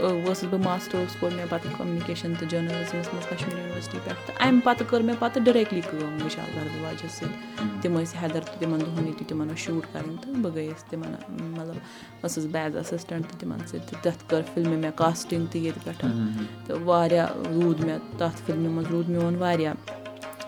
ٲسٕس 0.00 0.44
بہٕ 0.50 0.60
ماسٹٲرٕس 0.64 1.16
کوٚر 1.20 1.34
مےٚ 1.34 1.46
پَتہٕ 1.48 1.76
کوٚمنِکیشَن 1.76 2.34
تہٕ 2.38 2.48
جٔرنَلِزمَس 2.48 3.12
منٛز 3.12 3.26
کَشمیٖر 3.28 3.58
یوٗنیورسٹی 3.58 3.98
پٮ۪ٹھ 4.04 4.26
تہٕ 4.26 4.46
اَمہِ 4.46 4.62
پَتہٕ 4.64 4.86
کٔر 4.88 5.00
مےٚ 5.02 5.16
پَتہٕ 5.18 5.44
ڈِریکٹلی 5.44 5.80
کٲم 5.90 6.16
وِشال 6.24 6.50
بردواجَس 6.54 7.12
سۭتۍ۔ 7.18 7.80
تِم 7.82 7.98
ٲسۍ 7.98 8.22
حیدر 8.22 8.40
تہٕ 8.40 8.58
تِمَن 8.60 8.80
دۄہَن 8.80 9.06
ییٚتہِ 9.06 9.26
تِمَن 9.28 9.48
ٲس 9.48 9.58
شوٗٹ 9.58 9.84
کَرٕنۍ 9.92 10.16
تہٕ 10.22 10.34
بہٕ 10.42 10.54
گٔیَس 10.54 10.84
تِمَن 10.90 11.12
مطلب 11.58 11.76
ٲسٕس 12.22 12.46
بہٕ 12.52 12.62
ایز 12.62 12.76
اَسِسٹَنٛٹ 12.76 13.26
تہٕ 13.28 13.38
تِمَن 13.40 13.58
سۭتۍ 13.66 13.86
تہٕ 13.90 14.02
تَتھ 14.02 14.24
کٔر 14.30 14.42
فِلمہِ 14.54 14.78
مےٚ 14.78 14.92
کاسٹِنٛگ 14.96 15.46
تہِ 15.50 15.60
ییٚتہِ 15.60 15.84
پٮ۪ٹھ 15.84 16.66
تہٕ 16.66 16.82
واریاہ 16.84 17.28
روٗد 17.54 17.80
مےٚ 17.84 17.98
تَتھ 18.18 18.42
فِلمہِ 18.46 18.70
منٛز 18.70 18.90
روٗد 18.90 19.08
میون 19.08 19.36
واریاہ 19.36 19.74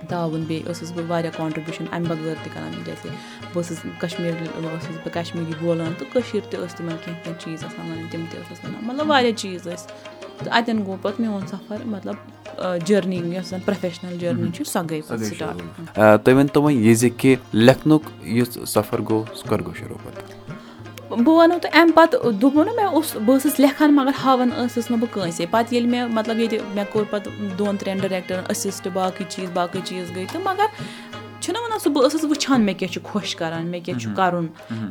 تعاوُن 0.08 0.44
بیٚیہِ 0.49 0.67
ٲسٕس 0.67 0.93
بہٕ 0.93 1.05
واریاہ 1.08 1.37
کانٹرٛبیوٗشَن 1.37 1.85
اَمہِ 1.93 2.08
بغٲر 2.08 2.35
تہِ 2.43 2.52
کَران 2.55 2.73
جیسے 2.85 3.08
بہٕ 3.55 3.62
ٲسٕس 3.62 3.79
کَشمیٖر 3.99 4.35
ٲسٕس 4.43 4.97
بہٕ 5.05 5.12
کَشمیٖری 5.12 5.52
بولان 5.61 5.93
تہٕ 5.99 6.12
کٔشیٖر 6.12 6.50
تہِ 6.50 6.61
ٲس 6.61 6.75
تِمَن 6.75 6.97
کینٛہہ 7.05 7.23
کینٛہہ 7.25 7.41
چیٖز 7.41 7.64
آسان 7.64 7.91
وَنٕنۍ 7.91 8.11
تِم 8.11 8.25
تہِ 8.31 8.41
ٲسٕس 8.41 8.64
وَنان 8.64 8.85
مطلب 8.87 9.11
واریاہ 9.11 9.37
چیٖز 9.37 9.67
ٲسۍ۔ 9.67 9.87
تہٕ 10.44 10.52
اَتٮ۪ن 10.52 10.79
گوٚو 10.87 10.97
پَتہٕ 11.02 11.20
میون 11.20 11.47
سفر 11.47 11.85
مطلب 11.85 12.14
جٔرنی 12.87 13.17
یۄس 13.35 13.47
زَن 13.50 13.61
پرٛوفیشنَل 13.64 14.19
جٔرنی 14.19 14.50
چھِ 14.55 14.67
سۄ 14.67 14.81
گٔے 14.91 15.00
بہٕ 21.10 21.36
وَنو 21.36 21.58
تۄہہِ 21.62 21.80
اَمہِ 21.80 21.94
پَتہٕ 21.94 22.32
دوٚپمو 22.32 22.64
نہ 22.64 22.70
مےٚ 22.76 22.92
اوس 22.92 23.16
بہٕ 23.16 23.36
ٲسٕس 23.36 23.60
لیکھان 23.60 23.94
مگر 23.94 24.10
ہاوان 24.24 24.50
ٲسٕس 24.56 24.90
نہٕ 24.90 25.00
بہٕ 25.00 25.14
کٲنٛسے۔ 25.14 25.46
پَتہٕ 25.50 25.72
ییٚلہِ 25.72 25.90
مےٚ 25.90 26.08
مطلب 26.12 26.38
ییٚتہِ 26.38 26.58
مےٚ 26.74 26.84
کوٚر 26.92 27.04
پَتہٕ 27.10 27.32
دۄن 27.58 27.76
ترٛٮ۪ن 27.76 27.98
ڈِریکٹَرَن 27.98 28.44
أسِسٹ 28.48 28.88
باقٕے 28.92 29.24
چیٖز 29.28 29.50
باقٕے 29.54 29.80
چیٖز 29.84 30.10
گٔے 30.16 30.24
تہٕ 30.32 30.42
مگر 30.44 30.66
چھُنہ 31.40 31.58
وَنان 31.58 31.78
سُہ 31.78 31.92
بہٕ 31.92 32.04
ٲسٕس 32.04 32.24
وٕچھان 32.24 32.60
مےٚ 32.62 32.74
کیٛاہ 32.78 32.92
چھُ 32.92 33.02
خۄش 33.12 33.36
کَران 33.36 33.66
مےٚ 33.66 33.84
کیٛاہ 33.84 33.98
چھُ 33.98 34.16
کَرُن۔ 34.16 34.46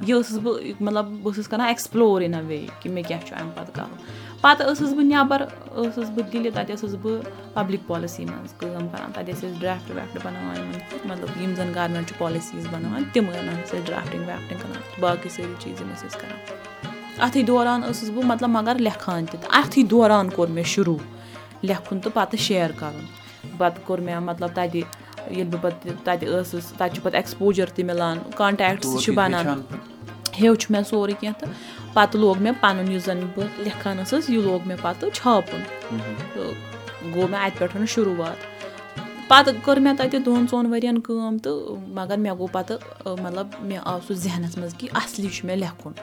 یہِ 0.07 0.19
ٲسٕس 0.19 0.37
بہٕ 0.43 0.81
مطلب 0.81 1.05
بہٕ 1.05 1.33
ٲسٕس 1.33 1.47
کَران 1.47 1.65
ایٚکٕسپٕلور 1.65 2.21
اِن 2.21 2.33
اَ 2.33 2.41
وے 2.47 2.65
کہِ 2.81 2.91
مےٚ 2.91 3.03
کیٛاہ 3.07 3.25
چھُ 3.27 3.35
اَمہِ 3.39 3.55
پَتہٕ 3.55 3.75
کَرُن 3.75 3.97
پَتہٕ 4.41 4.67
ٲسٕس 4.71 4.93
بہٕ 4.93 5.05
نٮ۪بَر 5.05 5.41
ٲسٕس 5.75 6.09
بہٕ 6.15 6.27
دِلہِ 6.33 6.51
تَتہِ 6.55 6.73
ٲسٕس 6.75 6.95
بہٕ 7.01 7.53
پَبلِک 7.53 7.87
پالسی 7.87 8.25
منٛز 8.25 8.53
کٲم 8.59 8.87
کَران 8.91 9.11
تَتہِ 9.13 9.33
ٲسۍ 9.33 9.47
أسۍ 9.47 9.59
ڈرٛافٹ 9.59 9.91
ویفٹ 9.95 10.17
بَناوان 10.25 10.55
یِمَن 10.57 11.07
مطلب 11.09 11.41
یِم 11.41 11.53
زَن 11.55 11.71
گورمٮ۪نٛٹ 11.75 12.07
چھِ 12.09 12.17
پالِسیٖز 12.17 12.67
بَناوان 12.71 13.03
تِم 13.13 13.25
ٲسۍ 13.29 13.63
أسۍ 13.63 13.85
ڈرٛافٹِنٛگ 13.85 14.27
ویفٹِنٛگ 14.27 14.59
کَران 14.61 15.01
باقٕے 15.01 15.29
سٲری 15.35 15.53
چیٖز 15.59 15.81
یِم 15.81 15.91
ٲسۍ 15.93 16.05
أسۍ 16.07 16.19
کَران 16.21 16.37
اَتھٕے 17.25 17.43
دوران 17.43 17.81
ٲسٕس 17.81 18.09
بہٕ 18.15 18.25
مطلب 18.25 18.49
مگر 18.49 18.75
لیکھان 18.79 19.25
تہِ 19.25 19.41
تہٕ 19.41 19.49
اَتھٕے 19.59 19.83
دوران 19.91 20.29
کوٚر 20.29 20.47
مےٚ 20.55 20.69
شروٗع 20.73 20.97
لیکھُن 21.61 21.99
تہٕ 21.99 22.13
پَتہٕ 22.13 22.39
شِیر 22.45 22.71
کَرُن 22.79 23.05
پَتہٕ 23.57 23.85
کوٚر 23.85 23.99
مےٚ 24.05 24.19
مطلب 24.29 24.49
تَتہِ 24.55 24.81
ییٚلہِ 25.29 25.51
بہٕ 25.51 25.61
پَتہٕ 25.61 26.03
تَتہِ 26.03 26.27
ٲسٕس 26.27 26.71
تَتہِ 26.71 26.93
چھُ 26.95 27.03
پَتہٕ 27.03 27.15
ایٚکٕسپوجَر 27.15 27.65
تہِ 27.75 27.85
مِلان 27.85 28.17
کَنٹیکٹٕس 28.35 29.03
چھِ 29.03 29.13
بَنان 29.15 29.61
ہیوٚچھ 30.41 30.71
مےٚ 30.71 30.83
سورُے 30.89 31.13
کینٛہہ 31.19 31.39
تہٕ 31.39 31.49
پَتہٕ 31.93 32.19
لوگ 32.21 32.37
مےٚ 32.41 32.53
پَنُن 32.61 32.91
یُس 32.91 33.05
زَن 33.05 33.19
بہٕ 33.35 33.61
لیکھان 33.63 33.97
ٲسٕس 33.97 34.29
یہِ 34.29 34.43
لوگ 34.43 34.67
مےٚ 34.67 34.77
پَتہٕ 34.81 35.09
چھاپُن 35.13 35.61
تہٕ 36.33 36.53
گوٚو 37.13 37.27
مےٚ 37.27 37.41
اَتہِ 37.45 37.59
پٮ۪ٹھ 37.59 37.85
شُروعات 37.93 38.39
پَتہٕ 39.27 39.55
کٔر 39.63 39.79
مےٚ 39.79 39.95
تَتہِ 39.97 40.19
دۄن 40.25 40.45
ژۄن 40.51 40.65
ؤرۍیَن 40.65 40.99
کٲم 40.99 41.37
تہٕ 41.37 41.77
مگر 41.97 42.17
مےٚ 42.17 42.35
گوٚو 42.37 42.47
پَتہٕ 42.51 42.79
مطلب 43.23 43.47
مےٚ 43.61 43.81
آو 43.83 43.99
سُہ 44.07 44.13
ذہنَس 44.13 44.57
منٛز 44.57 44.75
کہِ 44.77 44.89
اَصلی 44.93 45.29
چھُ 45.35 45.45
مےٚ 45.45 45.57
لیکھُن 45.57 45.93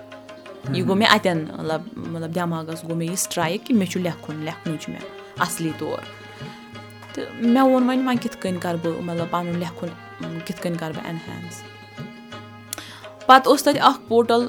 یہِ 0.75 0.85
گوٚو 0.87 0.97
مےٚ 0.99 1.09
اَتٮ۪ن 1.15 1.39
مطلب 1.59 1.83
مطلب 1.97 2.35
دٮ۪ماغَس 2.35 2.83
گوٚو 2.85 2.97
مےٚ 2.97 3.11
یہِ 3.11 3.17
سٕٹرایِک 3.17 3.67
کہِ 3.67 3.77
مےٚ 3.77 3.91
چھُ 3.91 4.01
لیکھُن 4.01 4.37
لیکھنُے 4.45 4.77
چھُ 4.81 4.93
مےٚ 4.93 5.05
اَصلی 5.47 5.71
طور 5.79 5.99
تہٕ 7.13 7.25
مےٚ 7.41 7.63
ووٚن 7.63 7.83
وۄنۍ 7.89 8.07
وۄنۍ 8.07 8.23
کِتھ 8.23 8.37
کٔنۍ 8.41 8.61
کَرٕ 8.61 8.79
بہٕ 8.83 9.03
مطلب 9.03 9.31
پَنُن 9.31 9.59
لیکھُن 9.59 9.89
کِتھ 10.45 10.63
کٔنۍ 10.63 10.79
کَرٕ 10.79 10.93
بہٕ 10.97 11.07
اٮ۪نہینٕس 11.07 11.63
پَتہٕ 13.27 13.47
اوس 13.47 13.63
تَتہِ 13.63 13.81
اَکھ 13.83 14.09
پوٹَل 14.09 14.47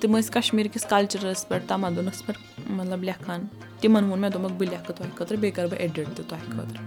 تِم 0.00 0.16
ٲسۍ 0.18 0.30
کَشمیٖرکِس 0.30 0.86
کَلچَرَس 0.86 1.48
پٮ۪ٹھ 1.48 1.64
تَمَدُنَس 1.68 2.26
پٮ۪ٹھ 2.26 2.70
مطلب 2.70 3.02
لیکھان۔ 3.02 3.46
تِمَن 3.80 4.04
ووٚن 4.04 4.20
مےٚ 4.20 4.30
دوٚپمَکھ 4.30 4.52
بہٕ 4.52 4.70
لیکھٕ 4.70 4.94
تۄہہِ 4.96 5.10
خٲطرٕ 5.14 5.38
بیٚیہِ 5.38 5.56
کَرٕ 5.56 5.68
بہٕ 5.68 5.78
ایٚڈِٹ 5.78 6.06
تہِ 6.16 6.24
تۄہہِ 6.28 6.46
خٲطرٕ۔ 6.46 6.82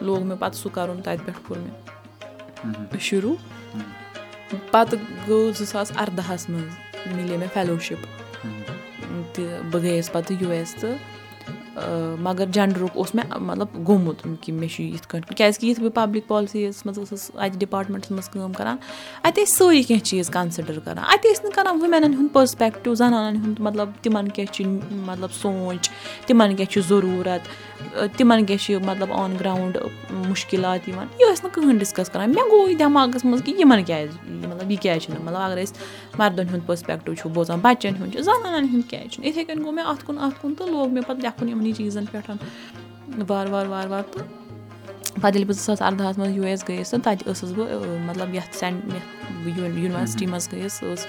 لوگ 0.00 0.22
مےٚ 0.22 0.38
پَتہٕ 0.38 0.58
سُہ 0.58 0.70
کَرُن 0.72 1.02
تَتہِ 1.02 1.18
پٮ۪ٹھ 1.24 1.38
کوٚر 1.46 1.60
مےٚ۔ 1.60 3.00
شروٗع۔ 3.00 3.36
پَتہٕ 4.70 4.98
گوٚو 5.28 5.52
زٕ 5.52 5.66
ساس 5.66 5.92
اَردَہَس 5.96 6.48
منٛز 6.48 7.06
مِلے 7.06 7.36
مےٚ 7.36 7.48
فیلوشِپ۔ 7.54 8.06
تہٕ 9.32 9.62
بہٕ 9.70 9.82
گٔیَس 9.82 10.12
پَتہٕ 10.12 10.36
یوٗ 10.40 10.52
ایس 10.52 10.74
تہٕ 10.80 11.21
مگر 12.20 12.44
جَنڈرُک 12.52 12.90
اوس 12.94 13.14
مےٚ 13.14 13.40
مطلب 13.40 13.66
گوٚمُت 13.88 14.26
کہِ 14.40 14.54
مےٚ 14.54 14.68
چھُ 14.68 14.84
یِتھ 14.84 15.08
کٔنۍ 15.08 15.34
کیٛازِکہِ 15.36 15.68
یِتھ 15.68 15.80
بہٕ 15.80 15.90
پَبلِک 15.94 16.26
پالسی 16.28 16.62
یَس 16.62 16.86
منٛز 16.86 16.98
ٲسٕس 16.98 17.30
اَتہِ 17.34 17.58
ڈِپاٹمٮ۪نٛٹَس 17.58 18.10
منٛز 18.10 18.28
کٲم 18.28 18.52
کَران 18.52 18.76
اَتہِ 19.22 19.44
ٲسۍ 19.44 19.56
سٲری 19.56 19.82
کینٛہہ 19.82 20.04
چیٖز 20.04 20.30
کَنسِڈَر 20.30 20.78
کَران۔ 20.78 20.98
اَتہِ 20.98 21.30
ٲسۍ 21.32 21.44
نہٕ 21.44 21.52
کَران 21.54 21.80
وُمٮ۪نَن 21.82 22.14
ہُنٛد 22.14 22.32
پٔرسپیکٹِو 22.32 22.94
زَنانَن 22.94 23.40
ہُنٛد 23.44 23.60
مطلب 23.60 23.90
تِمَن 24.02 24.28
کیٛاہ 24.28 24.52
چھِ 24.52 24.66
مطلب 24.90 25.32
سونٛچ 25.32 25.90
تِمَن 26.26 26.56
کیٛاہ 26.56 26.72
چھُ 26.72 26.80
ضروٗرت 26.88 27.40
تِمَن 28.16 28.44
کیٛاہ 28.46 28.64
چھِ 28.64 28.74
مطلب 28.84 29.12
آن 29.12 29.36
گرٛاوُنٛڈ 29.40 29.78
مُشکِلات 30.28 30.88
یِوان۔ 30.88 31.06
یہِ 31.18 31.32
ٲسۍ 31.32 31.44
نہٕ 31.44 31.54
کٕہٕنۍ 31.54 31.78
ڈِسکَس 31.78 32.10
کَران۔ 32.10 32.30
مےٚ 32.30 32.50
گوٚو 32.50 32.68
یہِ 32.68 32.78
دٮ۪ماغَس 32.78 33.24
منٛز 33.24 33.42
کہِ 33.44 33.60
یِمَن 33.60 33.84
کیٛازِ 33.84 34.30
مطلب 34.46 34.70
یہِ 34.70 34.80
کیٛازِ 34.80 35.02
چھِنہٕ؟ 35.02 35.22
مطلب 35.22 35.40
اگر 35.40 35.62
أسۍ 35.62 35.74
مَردَن 36.18 36.48
ہُنٛد 36.48 36.66
پٔرسپیکٹِو 36.66 37.14
چھُ 37.14 37.30
بوزان 37.30 37.58
بَچَن 37.62 37.94
ہُنٛد 38.00 38.12
چھُ 38.12 38.20
زَنانَن 38.20 38.68
ہُنٛد 38.68 38.90
کیٛازِ 38.90 39.10
چھُنہٕ؟ 39.10 39.28
یِتھَے 39.28 39.44
کٔنۍ 39.44 39.62
گوٚو 39.62 39.72
مےٚ 39.72 39.86
اَتھ 39.86 40.04
کُن 40.06 40.18
اَتھ 40.18 40.42
کُن 40.42 40.54
تہٕ 40.54 40.68
لوگ 40.68 40.88
مےٚ 40.88 41.02
پَتہٕ 41.06 41.22
لٮ۪کھُن 41.22 41.48
یِمنٕے 41.62 41.72
چیٖزَن 41.76 42.04
پٮ۪ٹھ 42.10 42.30
وارٕ 43.28 43.50
وارٕ 43.50 43.68
وارٕ 43.68 43.90
وارٕ 43.90 44.12
تہٕ 44.12 44.24
پَتہٕ 45.20 45.34
ییٚلہِ 45.34 45.46
بہٕ 45.46 45.56
زٕ 45.56 45.64
ساس 45.64 45.82
اَرداہَس 45.82 46.18
منٛز 46.18 46.36
یوٗ 46.36 46.46
ایس 46.46 46.68
گٔیَس 46.68 46.90
تہٕ 46.90 47.00
تَتہِ 47.02 47.28
ٲسٕس 47.28 47.52
بہٕ 47.56 48.00
مطلب 48.06 48.34
یَتھ 48.34 48.56
سٮ۪نٛٹ 48.56 48.94
یَتھ 48.94 49.58
یوٗنیورسٹی 49.58 50.26
منٛز 50.26 50.48
گٔیَس 50.52 50.72
سۄ 50.72 50.86
ٲس 50.94 51.06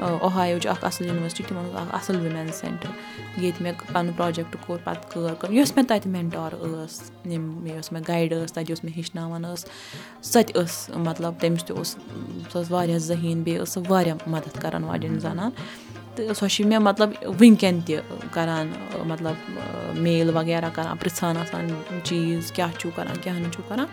اوہایوچ 0.00 0.66
اَکھ 0.66 0.84
اَصٕل 0.84 1.06
یوٗنیورسٹی 1.06 1.42
تِمَن 1.48 1.64
اوس 1.64 1.74
اَکھ 1.76 1.94
اَصٕل 1.94 2.16
وُمٮ۪نٕز 2.16 2.54
سٮ۪نٹَر 2.54 2.90
ییٚتہِ 3.42 3.62
مےٚ 3.62 3.72
پَنُن 3.92 4.12
پرٛوجَکٹ 4.16 4.56
کوٚر 4.66 4.78
پَتہٕ 4.84 5.10
کٲر 5.10 5.34
کٔر 5.38 5.52
یۄس 5.52 5.76
مےٚ 5.76 5.86
تَتہِ 5.88 6.10
مٮ۪نٹار 6.10 6.52
ٲس 6.52 7.10
یِم 7.24 7.66
یۄس 7.66 7.92
مےٚ 7.92 8.02
گایڈ 8.08 8.32
ٲس 8.32 8.52
تَتہِ 8.52 8.70
یۄس 8.70 8.84
مےٚ 8.84 8.96
ہیٚچھناوان 8.96 9.42
ٲس 9.42 9.66
سۄ 10.22 10.42
تہِ 10.42 10.54
ٲس 10.54 10.90
مطلب 10.96 11.34
تٔمِس 11.40 11.64
تہِ 11.64 11.76
اوس 11.76 11.88
سۄ 12.52 12.62
ٲس 12.62 12.70
واریاہ 12.70 12.98
ذٔہیٖن 12.98 13.42
بیٚیہِ 13.42 13.62
ٲس 13.62 13.72
سۄ 13.72 13.82
واریاہ 13.88 14.16
مَدَد 14.26 14.60
کَران 14.60 14.84
واریاہَن 14.84 15.18
زَنان 15.18 15.50
تہٕ 16.14 16.34
سۄ 16.34 16.48
چھِ 16.48 16.64
مےٚ 16.64 16.80
مطلب 16.80 17.10
وٕنکٮ۪ن 17.40 17.80
تہِ 17.86 17.96
کَران 18.30 18.72
مطلب 19.06 19.34
میل 19.98 20.30
وغیرہ 20.36 20.68
کَران 20.74 20.96
پِرٛژھان 20.96 21.36
آسان 21.36 21.68
چیٖز 22.04 22.52
کیٛاہ 22.52 22.78
چھُو 22.78 22.90
کَران 22.96 23.16
کیٛاہ 23.22 23.38
نہٕ 23.38 23.52
چھُو 23.52 23.62
کَران۔ 23.68 23.86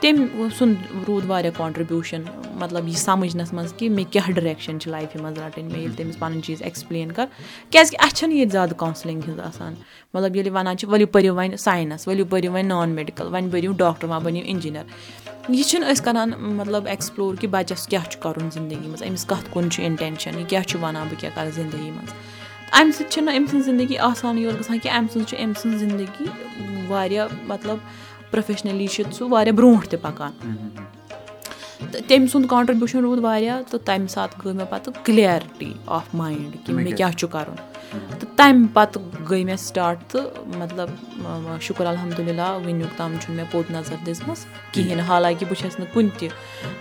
تٔمۍ 0.00 0.48
سُنٛد 0.58 0.76
روٗد 1.08 1.24
واریاہ 1.30 1.52
کانٹرٛبیوٗشَن 1.56 2.22
مطلب 2.60 2.88
یہِ 2.88 2.96
سَمٕجھنَس 2.96 3.52
منٛز 3.52 3.72
کہِ 3.78 3.90
مےٚ 3.90 4.12
کیٛاہ 4.12 4.30
ڈِرٮ۪کشَن 4.30 4.80
چھِ 4.80 4.90
لایفہِ 4.90 5.20
منٛز 5.20 5.38
رَٹٕنۍ 5.38 5.64
مےٚ 5.64 5.76
ییٚلہِ 5.76 5.96
تٔمِس 5.96 6.18
پَنٕنۍ 6.18 6.40
چیٖز 6.46 6.62
ایٚکٕسپٕلین 6.62 7.12
کَر۔ 7.12 7.26
کیٛازِکہِ 7.70 7.98
اَسہِ 8.04 8.16
چھَنہٕ 8.16 8.34
ییٚتہِ 8.36 8.52
زیادٕ 8.52 8.76
کَوسِلِنٛگ 8.76 9.20
ہِنٛز 9.26 9.40
آسان۔ 9.40 9.74
مطلب 10.14 10.36
ییٚلہِ 10.36 10.52
وَنان 10.56 10.76
چھِ 10.78 10.88
ؤلِو 10.88 11.06
پٔرِو 11.06 11.34
وۄنۍ 11.34 11.56
ساینَس 11.56 12.08
ؤلِو 12.08 12.24
پٔرِو 12.24 12.52
وۄنۍ 12.52 12.64
نان 12.64 12.90
میڈِکَل 12.90 13.26
وۄنۍ 13.34 13.48
بٔرِو 13.50 13.72
ڈاکٹر 13.72 14.08
وۄنۍ 14.08 14.22
بٔنِو 14.24 14.40
اِنجیٖنَر 14.44 14.84
یہِ 15.48 15.64
چھِنہٕ 15.68 15.90
أسۍ 15.90 16.04
کَران 16.04 16.32
مطلب 16.38 16.86
ایٚکٕسپٕلور 16.86 17.34
کہِ 17.40 17.48
بَچَس 17.50 17.86
کیٛاہ 17.86 18.04
چھُ 18.10 18.20
کَرُن 18.22 18.50
زِندگی 18.54 18.88
منٛز 18.88 19.02
أمِس 19.02 19.24
کَتھ 19.26 19.48
کُن 19.50 19.70
چھُ 19.70 19.84
اِنٹٮ۪نشَن 19.84 20.38
یہِ 20.38 20.48
کیٛاہ 20.48 20.62
چھُ 20.68 20.80
وَنان 20.82 21.06
بہٕ 21.08 21.20
کیٛاہ 21.20 21.34
کَرٕ 21.34 21.50
زِندگی 21.54 21.90
منٛز. 21.90 22.12
اَمہِ 22.72 22.92
سۭتۍ 22.94 23.10
چھِنہٕ 23.10 23.36
أمۍ 23.36 23.46
سٕنٛز 23.50 23.64
زندگی 23.64 23.96
آسانٕے 23.98 24.40
یوت 24.42 24.60
گژھان 24.60 24.78
کہِ 24.78 24.90
اَمہِ 24.92 25.10
سۭتۍ 25.12 25.26
چھِ 25.28 25.44
أمۍ 25.44 25.54
سٕنٛز 25.60 25.80
زندگی 25.80 26.26
واریاہ 26.88 27.26
مطلب 27.46 27.78
پرٛوفیشنٔلی 28.30 28.86
چھِ 28.86 29.04
سُہ 29.16 29.28
واریاہ 29.30 29.54
برونٛٹھ 29.56 29.88
تہِ 29.90 30.00
پَکان. 30.02 30.32
تہٕ 31.90 32.02
تٔمۍ 32.08 32.26
سُنٛد 32.32 32.46
کانٹرٛبیوٗشَن 32.48 33.00
روٗد 33.00 33.18
واریاہ 33.24 33.60
تہٕ 33.70 33.84
تَمہِ 33.84 34.08
ساتہٕ 34.10 34.44
گٔے 34.44 34.52
مےٚ 34.52 34.70
پَتہٕ 34.70 35.04
کٕلیرٹی 35.04 35.72
آف 35.86 36.14
مایِنٛڈ 36.14 36.56
کہِ 36.66 36.74
مےٚ 36.74 36.96
کیٛاہ 36.96 37.12
چھُ 37.12 37.28
کَرُن 37.30 37.71
تہٕ 37.92 38.36
تَمہِ 38.36 38.66
پَتہٕ 38.72 39.02
گٔے 39.30 39.44
مےٚ 39.44 39.56
سِٹاٹ 39.56 39.98
تہٕ 40.10 40.56
مطلب 40.58 40.88
شُکُر 41.60 41.86
الحمدُاللہ 41.86 42.50
وٕنیُک 42.64 42.96
تام 42.96 43.16
چھُنہٕ 43.20 43.36
مےٚ 43.36 43.50
پوٚت 43.50 43.70
نظر 43.70 43.96
دِژمٕژ 44.06 44.38
کِہیٖنۍ 44.72 44.96
نہٕ 44.96 45.06
حالانکہِ 45.08 45.48
بہٕ 45.48 45.58
چھَس 45.60 45.78
نہٕ 45.78 45.92
کُنہِ 45.92 46.10
تہِ 46.18 46.28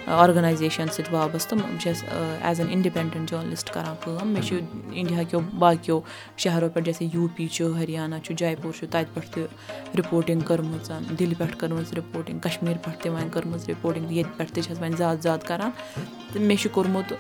آرگنایزیشَن 0.08 0.88
سۭتۍ 0.92 1.14
وابسطہٕ 1.14 1.58
بہٕ 1.60 1.80
چھَس 1.82 2.04
ایز 2.42 2.60
این 2.60 2.70
اِنڈِپٮ۪نٛڈٮ۪نٛٹ 2.70 3.30
جٔرنلِسٹ 3.30 3.70
کَران 3.74 3.96
کٲم۔ 4.04 4.28
مےٚ 4.28 4.44
چھُ 4.48 4.60
اِنڈیا 4.92 5.24
کیو 5.30 5.40
باقیو 5.60 6.00
شہرو 6.38 6.70
پٮ۪ٹھ 6.74 6.86
جیسے 6.86 7.06
یوٗ 7.14 7.28
پی 7.36 7.48
چھُ 7.48 7.76
ہریانہ 7.78 8.16
چھُ 8.24 8.36
جے 8.38 8.56
پوٗر 8.62 8.80
چھُ 8.80 8.88
تَتہِ 8.92 9.14
پٮ۪ٹھ 9.14 9.30
تہِ 9.34 9.44
رِپوٹِنٛگ 9.98 10.40
کٔرمٕژ 10.48 10.92
دِلہِ 11.20 11.38
پٮ۪ٹھ 11.38 11.58
کٔرمٕژ 11.60 11.94
رِپوٹِنٛگ 11.98 12.40
کَشمیٖر 12.40 12.78
پٮ۪ٹھ 12.84 13.04
تہِ 13.04 13.12
وۄنۍ 13.12 13.30
کٔرمٕژ 13.34 13.70
رِپوٹِنٛگ 13.70 14.12
ییٚتہِ 14.12 14.38
پٮ۪ٹھ 14.38 14.54
تہِ 14.54 14.64
چھَس 14.64 14.80
وۄنۍ 14.80 14.98
زیادٕ 14.98 15.22
زیادٕ 15.22 15.48
کَران۔ 15.48 15.72
تہٕ 16.34 16.42
مےٚ 16.42 16.58
چھُ 16.58 16.72
کوٚرمُت 16.72 17.14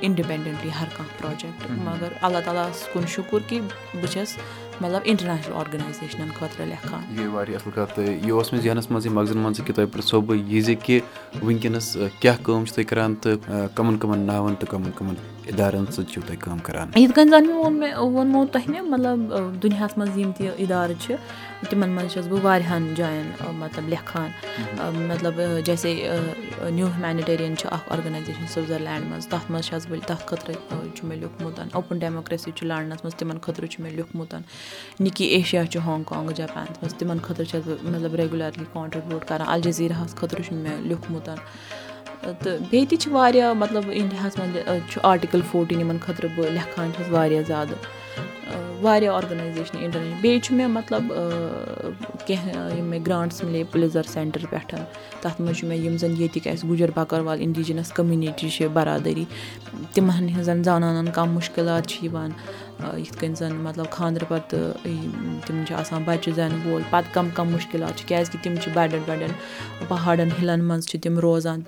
اِنڈِپٮ۪نٛڈٮ۪نٛٹلی 0.00 0.70
ہر 0.80 0.86
کانٛہہ 0.96 1.18
پرٛوجَکٹ 1.18 1.70
مگر 1.84 2.12
اللہ 2.22 2.38
تعالیٰ 2.44 2.68
ہَس 2.70 2.88
کُن 2.92 3.06
شُکُر 3.14 3.31
کہِ 3.48 3.60
بہٕ 3.94 4.10
چھَس 4.12 4.36
مطلب 4.80 5.00
اِنٹَرنیشنَل 5.04 5.54
آرگنایزیشنَن 5.56 6.28
خٲطرٕ 6.38 6.66
لیکھان 6.66 7.00
یہِ 7.10 7.18
گٔے 7.18 7.26
واریاہ 7.32 7.56
اَصٕل 7.56 7.70
کَتھ 7.74 7.94
تہٕ 7.96 8.08
یہِ 8.08 8.30
اوس 8.30 8.52
مےٚ 8.52 8.62
ذہنَس 8.62 8.90
منٛز 8.90 9.06
یہِ 9.06 9.14
مغزَن 9.14 9.38
منٛز 9.38 9.60
کہِ 9.66 9.74
تۄہہِ 9.74 9.92
پِرٛژھو 9.92 10.20
بہٕ 10.20 10.38
یہِ 10.52 10.62
زِ 10.64 10.74
کہِ 10.84 11.00
وٕنکیٚنَس 11.42 11.96
کیٛاہ 12.20 12.42
کٲم 12.44 12.64
چھُو 12.64 12.74
تُہۍ 12.74 12.84
کَران 12.88 13.14
تہٕ 13.14 13.68
کٕمَن 13.74 13.98
کٕمَن 13.98 14.26
ناوَن 14.26 14.54
تہٕ 14.54 14.70
کٕمَن 14.70 14.90
کٕمَن 14.96 15.14
اِدارَن 15.46 15.84
سۭتۍ 15.90 16.12
چھِو 16.12 16.20
تُہۍ 16.26 16.36
کٲم 16.40 16.58
کَران 16.66 16.90
یِتھ 16.96 17.12
کٔنۍ 17.14 17.30
زَن 17.30 17.46
مےٚ 17.46 17.56
ووٚن 17.56 17.78
مےٚ 17.78 17.94
ووٚنمو 17.98 18.44
تۄہہِ 18.52 18.68
مےٚ 18.68 18.82
مطلب 18.88 19.62
دُنیاہَس 19.62 19.96
منٛز 19.98 20.18
یِم 20.18 20.30
تہِ 20.38 20.50
اِدارٕ 20.56 20.92
چھِ 21.00 21.14
تِمَن 21.70 21.90
منٛز 21.90 22.12
چھَس 22.12 22.26
بہٕ 22.28 22.42
واریاہَن 22.42 22.92
جایَن 22.96 23.30
مطلب 23.58 23.88
لیکھان 23.88 24.30
مطلب 25.08 25.40
جیسے 25.64 25.92
نِو 26.62 26.86
ہیوٗمینِٹیریَن 26.86 27.56
چھِ 27.56 27.68
اَکھ 27.72 27.92
آرگنایزیشَن 27.92 28.46
سُوِزَرلینٛڈ 28.54 29.04
منٛز 29.10 29.26
تَتھ 29.28 29.50
منٛز 29.50 29.66
چھَس 29.66 29.86
بہٕ 29.88 30.06
تَتھ 30.06 30.26
خٲطرٕ 30.26 30.54
چھُ 30.94 31.06
مےٚ 31.06 31.18
لیوٗکھمُت 31.18 31.60
اوپُن 31.72 31.98
ڈیموکریسی 31.98 32.50
چھُ 32.54 32.66
لَنڈنَس 32.66 33.04
منٛز 33.04 33.14
تِمَن 33.18 33.38
خٲطرٕ 33.42 33.66
چھُ 33.70 33.82
مےٚ 33.82 33.92
لیوٗکھمُت 33.92 34.34
نِکی 35.00 35.24
ایشیا 35.24 35.64
چھُ 35.70 35.80
ہانٛگ 35.86 36.02
کانٛگ 36.06 36.30
جاپانَس 36.36 36.82
منٛز 36.82 36.94
تِمَن 36.98 37.18
خٲطرٕ 37.22 37.46
چھَس 37.50 37.66
بہٕ 37.66 37.90
مطلب 37.94 38.14
ریگیوٗلَرلی 38.14 38.64
کانٹرٛبیوٗٹ 38.72 39.24
کَران 39.28 39.48
الجٔزیٖراہَس 39.48 40.14
خٲطرٕ 40.16 40.42
چھُ 40.46 40.54
مےٚ 40.54 40.80
لیوٗکھمُت 40.88 41.24
تہٕ 41.24 42.58
بیٚیہِ 42.70 42.88
تہِ 42.88 42.98
چھِ 42.98 43.12
واریاہ 43.12 43.52
مطلب 43.62 43.90
اِنڈیاہَس 43.92 44.38
منٛز 44.38 44.56
چھُ 44.90 45.00
آٹِکَل 45.12 45.40
فوٹیٖن 45.50 45.80
یِمَن 45.80 45.98
خٲطرٕ 46.06 46.30
بہٕ 46.36 46.50
لیکھان 46.50 46.90
چھَس 46.96 47.08
واریاہ 47.10 47.42
زیادٕ 47.48 47.76
واریاہ 48.82 49.14
آرگنایزیشنہٕ 49.14 49.82
اِنٹَرنیٹ 49.82 50.20
بیٚیہِ 50.20 50.40
چھُ 50.42 50.54
مےٚ 50.56 50.68
مطلب 50.68 51.12
کینٛہہ 52.26 52.76
یِم 52.76 52.84
مےٚ 52.90 53.00
گرٛانٛٹٕس 53.06 53.42
مِلے 53.44 53.62
پٕلِزَر 53.72 54.02
سٮ۪نٹَر 54.12 54.46
پٮ۪ٹھ 54.50 54.74
تَتھ 55.20 55.40
منٛز 55.40 55.56
چھُ 55.58 55.68
مےٚ 55.68 55.78
یِم 55.84 55.96
زَن 55.96 56.14
ییٚتِکۍ 56.18 56.52
اَسہِ 56.52 56.68
گُجَر 56.68 56.90
بَکروال 56.94 57.40
اِنڈِجِنَس 57.40 57.92
کٔمنِٹی 57.96 58.48
چھِ 58.50 58.66
بَرادٔری 58.72 59.24
تِمَن 59.94 60.28
ہٕنٛزَن 60.28 60.62
زَنانَن 60.64 61.10
کَم 61.14 61.32
مُشکِلات 61.32 61.86
چھِ 61.88 62.04
یِوان 62.04 62.30
یِتھ 62.98 63.16
کٔنۍ 63.20 63.34
زَن 63.38 63.54
مطلب 63.66 63.90
خاندرٕ 63.90 64.28
پَتہٕ 64.28 64.86
تِم 65.46 65.62
چھِ 65.66 65.74
آسان 65.80 66.02
بَچہِ 66.06 66.34
زٮ۪نہٕ 66.34 66.66
وول 66.66 66.82
پَتہٕ 66.90 67.14
کَم 67.14 67.28
کَم 67.34 67.50
مُشکِلات 67.52 67.98
چھِ 67.98 68.08
کیٛازِکہِ 68.08 68.42
تِم 68.42 68.54
چھِ 68.62 68.72
بَڑٮ۪ن 68.74 69.02
بَڑٮ۪ن 69.06 69.32
پہاڑَن 69.88 70.30
ہِلَن 70.38 70.64
منٛز 70.64 70.86
چھِ 70.88 71.00
تِم 71.02 71.18
روزان 71.18 71.60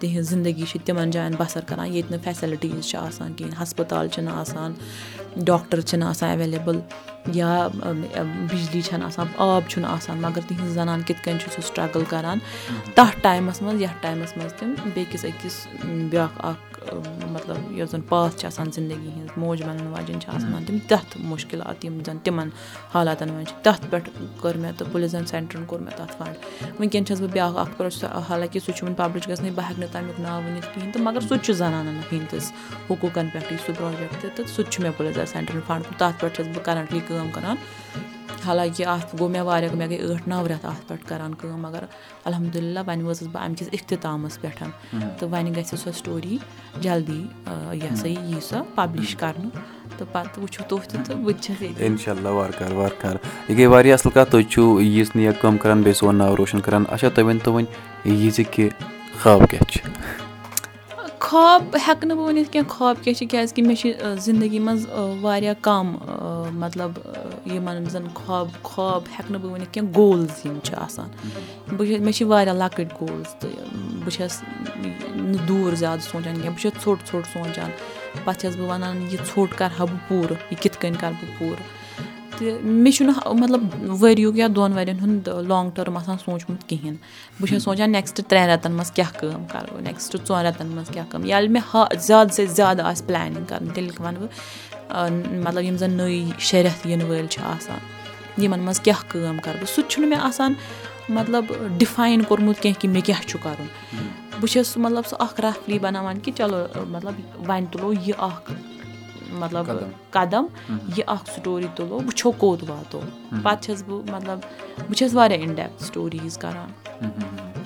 تِہِنٛز 0.00 0.28
زِندگی 0.30 0.64
چھِ 0.70 0.80
تِمَن 0.86 1.10
جایَن 1.10 1.34
بَسَر 1.38 1.64
کَران 1.68 1.86
ییٚتہِ 1.94 2.10
نہٕ 2.12 2.24
فیسَلٹیٖز 2.24 2.84
چھِ 2.90 2.98
آسان 2.98 3.32
کِہیٖنۍ 3.36 3.62
ہَسپَتال 3.62 4.08
چھِنہٕ 4.08 4.34
آسان 4.40 4.72
ڈاکٹر 5.44 5.80
چھِنہٕ 5.80 6.08
آسان 6.08 6.30
ایویلیبٕل 6.30 6.80
یا 7.34 7.68
بِجلی 8.50 8.80
چھَنہٕ 8.82 9.06
آسان 9.06 9.26
آب 9.38 9.68
چھُنہٕ 9.68 9.90
آسان 9.90 10.20
مگر 10.22 10.40
تِہِنٛز 10.48 10.74
زَنان 10.74 11.02
کِتھ 11.06 11.22
کٔنۍ 11.24 11.38
چھِ 11.40 11.48
سُہ 11.54 11.62
سٹرٛگٕل 11.68 12.04
کَران 12.10 12.38
تَتھ 12.94 13.18
ٹایمَس 13.22 13.62
منٛز 13.62 13.82
یَتھ 13.82 14.02
ٹایمَس 14.02 14.36
منٛز 14.36 14.52
تِم 14.58 14.74
بیٚکِس 14.94 15.24
أکِس 15.24 15.66
بیٛاکھ 16.10 16.44
اَکھ 16.46 16.71
مطلب 17.30 17.72
یۄس 17.78 17.90
زَن 17.90 18.00
پاتھ 18.08 18.36
چھِ 18.38 18.46
آسان 18.46 18.70
زِندگی 18.74 19.10
ہِنٛز 19.16 19.30
موج 19.36 19.62
بَنَن 19.62 19.86
واجٮ۪ن 19.86 20.20
چھِ 20.20 20.28
آسان 20.34 20.64
تِم 20.66 20.78
تَتھ 20.88 21.16
مُشکِلات 21.32 21.84
یِم 21.84 21.98
زَن 22.06 22.18
تِمَن 22.24 22.48
حالاتَن 22.94 23.28
منٛز 23.32 23.48
چھِ 23.48 23.56
تَتھ 23.62 23.86
پٮ۪ٹھ 23.90 24.08
کٔر 24.40 24.56
مےٚ 24.56 24.72
تہٕ 24.78 24.92
پُلیٖسَن 24.92 25.26
سٮ۪نٹرَن 25.26 25.64
کوٚر 25.64 25.80
مےٚ 25.80 25.96
تَتھ 25.96 26.16
فنٛڈ۔ 26.18 26.36
وٕنکٮ۪ن 26.80 27.06
چھَس 27.06 27.20
بہٕ 27.20 27.30
بیٛاکھ 27.32 27.56
اَکھ 27.56 27.76
پرٛوسیس 27.76 28.04
حالانکہِ 28.28 28.62
سُہ 28.64 28.72
چھُ 28.76 28.84
وٕنہِ 28.84 28.96
پَبلِش 28.96 29.28
گژھنٕے 29.28 29.50
بہٕ 29.50 29.64
ہٮ۪کہٕ 29.70 29.78
نہٕ 29.78 29.92
تَمیُک 29.92 30.20
ناو 30.20 30.40
ؤنِتھ 30.46 30.66
کِہیٖنۍ 30.74 30.92
تہٕ 30.92 31.02
مگر 31.02 31.20
سُہ 31.20 31.36
تہِ 31.36 31.44
چھُ 31.44 31.52
زَنانَن 31.54 32.00
ہِنٛدِس 32.12 32.52
حقوٗقَن 32.90 33.28
پٮ۪ٹھٕے 33.32 33.56
سُہ 33.66 33.72
پرٛوجَکٹ 33.78 34.36
تہٕ 34.36 34.46
سُہ 34.46 34.62
تہِ 34.62 34.72
چھُ 34.72 34.82
مےٚ 34.82 34.92
پُلیٖسَر 34.96 35.26
سٮ۪نٹَرَن 35.26 35.60
فنٛڈ۔ 35.66 35.82
تَتھ 35.98 36.20
پٮ۪ٹھ 36.20 36.36
چھَس 36.36 36.46
بہٕ 36.46 36.64
کَرَنٹلی 36.64 37.00
کٲم 37.06 37.30
کَران 37.32 37.56
حالانکہِ 38.46 38.86
اَتھ 38.86 39.16
گوٚو 39.18 39.30
مےٚ 39.30 39.44
واریاہ 39.46 39.74
مےٚ 39.74 39.88
گٔے 39.88 39.98
ٲٹھ 39.98 40.28
نَو 40.28 40.46
رٮ۪تھ 40.48 40.66
اَتھ 40.66 40.88
پٮ۪ٹھ 40.88 41.06
کَران 41.08 41.34
کٲم 41.34 41.60
مگر 41.62 41.84
الحمدُاللہ 42.24 42.80
وۄنۍ 42.86 43.04
وٲژٕس 43.04 43.28
بہٕ 43.32 43.42
اَمہِ 43.44 43.56
کِس 43.58 43.68
اِختِتامَس 43.72 44.40
پٮ۪ٹھ۔ 44.40 44.62
تہٕ 45.18 45.28
وۄنۍ 45.32 45.50
گژھِ 45.56 45.76
سۄ 45.78 45.92
سٹوری 45.98 46.38
جلدی 46.80 47.26
یہِ 47.72 47.92
ہَسا 47.92 48.08
یہِ 48.08 48.18
یی 48.32 48.40
سۄ 48.48 48.58
پَبلِش 48.74 49.14
کَرنہٕ۔ 49.16 49.50
تہٕ 49.96 50.06
پَتہٕ 50.12 50.42
وٕچھو 50.42 50.64
تُہۍ 50.68 50.88
تہِ 50.88 51.06
تہٕ 51.06 51.16
بہٕ 51.16 51.34
تہِ 51.34 51.42
چھَس 51.44 51.62
ییٚتہِ۔ 51.62 51.84
اِنشاء 51.86 52.12
اللہ 52.12 52.28
وارٕ 52.28 52.58
کارٕ 52.58 52.72
وارٕ 52.72 53.00
کارٕ۔ 53.02 53.18
یہِ 53.48 53.56
گٔے 53.58 53.66
واریاہ 53.66 53.94
اَصٕل 53.94 54.10
کَتھ 54.14 54.30
تُہۍ 54.30 54.48
چھُو 54.50 54.80
ییٖژ 54.80 55.08
کٲم 55.40 55.56
کَران 55.62 55.78
بیٚیہِ 55.82 55.96
سون 55.96 56.16
ناو 56.16 56.36
روشَن 56.36 56.60
کَران۔ 56.60 56.84
اچھا 56.90 57.08
تُہۍ 57.08 57.26
ؤنۍتو 57.26 57.52
وۄنۍ 57.52 57.68
یہِ 58.04 58.32
زِ 58.34 58.42
کہِ 58.50 58.68
خاب 59.18 59.40
کیٛاہ 59.50 59.70
چھِ 59.70 60.21
خواب 61.24 61.62
ہٮ۪کہٕ 61.86 62.06
نہٕ 62.08 62.16
بہٕ 62.16 62.26
ؤنِتھ 62.28 62.50
کینٛہہ 62.52 62.68
خواب 62.68 62.96
کیٛاہ 63.02 63.18
چھِ 63.18 63.26
کیٛازِکہِ 63.30 63.64
مےٚ 63.66 63.76
چھِ 63.80 63.92
زندگی 64.24 64.58
منٛز 64.58 64.86
واریاہ 65.20 65.54
کَم 65.60 65.86
مطلب 66.62 66.90
یِمَن 67.54 67.84
زَن 67.92 68.06
خواب 68.14 68.48
خواب 68.62 69.02
ہٮ۪کہٕ 69.02 69.30
نہٕ 69.30 69.40
بہٕ 69.42 69.52
ؤنِتھ 69.52 69.72
کینٛہہ 69.74 69.92
گولٕز 69.96 70.46
یِم 70.46 70.58
چھِ 70.64 70.74
آسان۔ 70.84 71.08
بہٕ 71.76 72.00
مےٚ 72.04 72.12
چھِ 72.16 72.26
واریاہ 72.26 72.54
لۄکٕٹۍ 72.54 72.94
گولٕز 73.00 73.34
تہٕ 73.40 73.50
بہٕ 74.04 74.12
چھَس 74.16 74.42
نہٕ 75.14 75.46
دوٗر 75.48 75.74
زیادٕ 75.82 76.02
سونٛچان 76.10 76.34
کینٛہہ 76.34 76.54
بہٕ 76.54 76.62
چھَس 76.62 76.82
ژھوٚٹ 76.82 76.98
ژھوٚٹ 77.08 77.26
سونٛچان۔ 77.32 77.70
پَتہٕ 78.24 78.40
چھَس 78.40 78.56
بہٕ 78.56 78.68
وَنان 78.70 79.02
یہِ 79.10 79.18
ژھوٚٹ 79.26 79.50
کَرٕ 79.58 79.74
ہا 79.78 79.84
بہٕ 79.84 80.08
پوٗرٕ 80.08 80.36
یہِ 80.50 80.62
کِتھ 80.62 80.78
کٔنۍ 80.80 81.00
کَرٕ 81.00 81.16
بہٕ 81.20 81.38
پوٗرٕ 81.38 81.64
تہِ 82.42 82.60
مےٚ 82.62 82.92
چھُنہٕ 82.92 83.34
مطلب 83.34 83.60
ؤرۍ 84.02 84.18
یُک 84.18 84.36
یا 84.36 84.46
دۄن 84.56 84.72
ؤرۍ 84.72 84.88
یَن 84.88 84.98
ہُنٛد 85.00 85.28
لانٛگ 85.48 85.70
ٹٔرٕم 85.74 85.96
آسان 85.96 86.16
سوٗنٛچمُت 86.24 86.68
کِہیٖنۍ۔ 86.68 86.96
بہٕ 87.40 87.48
چھَس 87.48 87.62
سونٛچان 87.62 87.92
نیکسٹ 87.92 88.20
ترٛٮ۪ن 88.28 88.48
رٮ۪تَن 88.48 88.72
منٛز 88.72 88.90
کیٛاہ 88.90 89.18
کٲم 89.18 89.44
کَرٕ 89.52 89.72
بہٕ 89.72 89.82
ژۄن 90.28 90.44
رٮ۪تَن 90.46 90.66
منٛز 90.66 90.88
کیٛاہ 90.92 91.06
کٲم۔ 91.10 91.24
ییٚلہِ 91.24 91.50
مےٚ 91.50 91.62
ہا 91.74 91.84
زیادٕ 92.06 92.32
سے 92.32 92.46
زیادٕ 92.46 92.84
آسہِ 92.84 93.06
پٕلینِنٛگ 93.06 93.44
کَرٕنۍ 93.48 93.74
تیٚلہِ 93.74 94.00
وَنہٕ 94.00 94.20
بہٕ؟ 94.20 94.30
مطلب 95.44 95.62
یِم 95.64 95.76
زَن 95.76 95.90
نٔے 95.90 96.24
شےٚ 96.38 96.64
رٮ۪تھ 96.64 96.86
یِنہٕ 96.86 97.08
وٲلۍ 97.08 97.28
چھِ 97.28 97.42
آسان 97.44 97.78
یِمَن 98.42 98.60
منٛز 98.60 98.80
کیٛاہ 98.80 99.02
کٲم 99.08 99.38
کَرٕ 99.44 99.56
بہٕ؟ 99.60 99.70
سُہ 99.74 99.82
تہِ 99.82 99.90
چھُنہٕ 99.90 100.08
مےٚ 100.08 100.20
آسان 100.22 100.54
مطلب 101.08 101.44
ڈِفاین 101.78 102.22
کوٚرمُت 102.22 102.60
کینٛہہ 102.62 102.80
کہِ 102.80 102.90
مےٚ 102.90 103.02
کیٛاہ 103.04 103.28
چھُ 103.28 103.38
کَرُن۔ 103.42 103.66
بہٕ 104.40 104.50
چھَس 104.52 104.66
سُہ 104.68 104.80
مطلب 104.80 105.06
سُہ 105.06 105.16
اَکھ 105.22 105.40
رَفلی 105.40 105.78
بَناوان 105.78 106.18
کہِ 106.20 106.34
چلو 106.34 106.64
مطلب 106.88 107.14
وۄنۍ 107.48 107.66
تُلو 107.70 107.92
یہِ 107.92 108.12
اَکھ 108.18 108.52
مطلب 109.40 109.66
قدم. 110.10 110.46
یہِ 110.96 111.04
اَکھ 111.06 111.30
سٹوری 111.30 111.66
تُلو 111.76 112.00
وٕچھو 112.06 112.30
کوٚت 112.30 112.62
واتو؟ 112.68 113.00
پَتہٕ 113.42 113.62
چھَس 113.62 113.82
بہٕ 113.86 114.10
مطلب 114.12 114.38
بہٕ 114.78 114.94
چھَس 114.98 115.14
واریاہ 115.14 115.40
اِن 115.40 115.54
ڈٮ۪پتھ 115.54 115.84
سٹوریٖز 115.84 116.38
کَران 116.38 116.70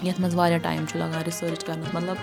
یَتھ 0.07 0.21
منٛز 0.21 0.35
واریاہ 0.35 0.59
ٹایم 0.59 0.85
چھُ 0.89 0.99
لَگان 0.99 1.23
رِسٲرٕچ 1.27 1.65
کَرنَس۔ 1.65 1.95
مطلب 1.95 2.17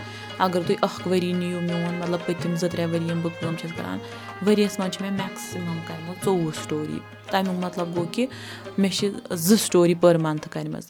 اگر 0.46 0.62
تُہۍ 0.68 0.76
اَکھ 0.82 1.08
ؤری 1.08 1.32
نِیِو 1.34 1.60
میون 1.62 1.96
مطلب 2.02 2.20
پٔتِم 2.26 2.56
زٕ 2.56 2.70
ترٛےٚ 2.72 2.90
ؤری 2.94 3.08
یِم 3.10 3.22
بہٕ 3.22 3.40
کٲم 3.40 3.56
چھَس 3.62 3.72
کَران 3.78 3.98
ؤریَس 4.48 4.80
منٛز 4.80 4.94
چھِ 4.94 5.02
مےٚ 5.02 5.12
مٮ۪کسِمَم 5.12 5.80
کَرِمَژ 5.88 6.26
ژوٚوُہ 6.26 6.52
سٹوری 6.64 7.00
تَمیُک 7.32 7.64
مطلب 7.66 7.96
گوٚو 7.96 8.08
کہِ 8.12 8.26
مےٚ 8.78 8.92
چھِ 8.92 9.10
زٕ 9.32 9.58
سٹوری 9.66 9.94
پٔر 9.94 10.18
مَنتھٕ 10.18 10.52
کَرِمَژ 10.52 10.84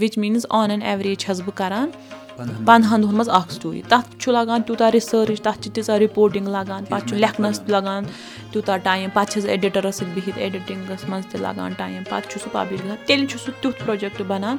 which 0.00 0.18
means 0.18 0.46
on 0.50 0.70
and 0.70 0.84
average 0.84 1.18
چھَس 1.18 1.40
بہٕ 1.40 1.56
کَران 1.56 1.90
پنٛدہَن 2.36 3.02
دۄہَن 3.02 3.14
منٛز 3.14 3.28
اَکھ 3.28 3.52
سٹوری 3.52 3.82
تَتھ 3.88 4.16
چھُ 4.18 4.32
لَگان 4.32 4.62
تیوٗتاہ 4.62 4.90
رِسٲرٕچ 4.94 5.42
تَتھ 5.42 5.60
چھِ 5.62 5.72
تیٖژاہ 5.74 5.96
رِپوٹِنٛگ 5.98 6.48
لَگان 6.48 6.84
پَتہٕ 6.84 7.08
چھُ 7.08 7.16
لیکھنَس 7.16 7.60
تہِ 7.60 7.70
لَگان 7.70 8.04
تیوٗتاہ 8.52 8.76
ٹایم 8.76 9.10
پَتہٕ 9.14 9.32
چھَس 9.32 9.44
ایڈِٹَرَس 9.44 9.96
سۭتۍ 9.96 10.14
بِہِتھ 10.14 10.38
ایڈِٹِنٛگَس 10.38 11.08
منٛز 11.08 11.26
تہِ 11.32 11.40
لَگان 11.40 11.72
ٹایم 11.76 12.02
پَتہٕ 12.10 12.30
چھُ 12.30 12.40
سُہ 12.44 12.52
پَبلِش 12.52 12.84
گژھان 12.84 12.96
تیٚلہِ 13.06 13.28
چھُ 13.28 13.38
سُہ 13.44 13.52
تیُتھ 13.62 13.82
پرٛوجَکٹ 13.84 14.22
بَنان 14.28 14.56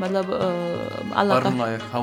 مطلب 0.00 0.24
اللہ 0.30 1.34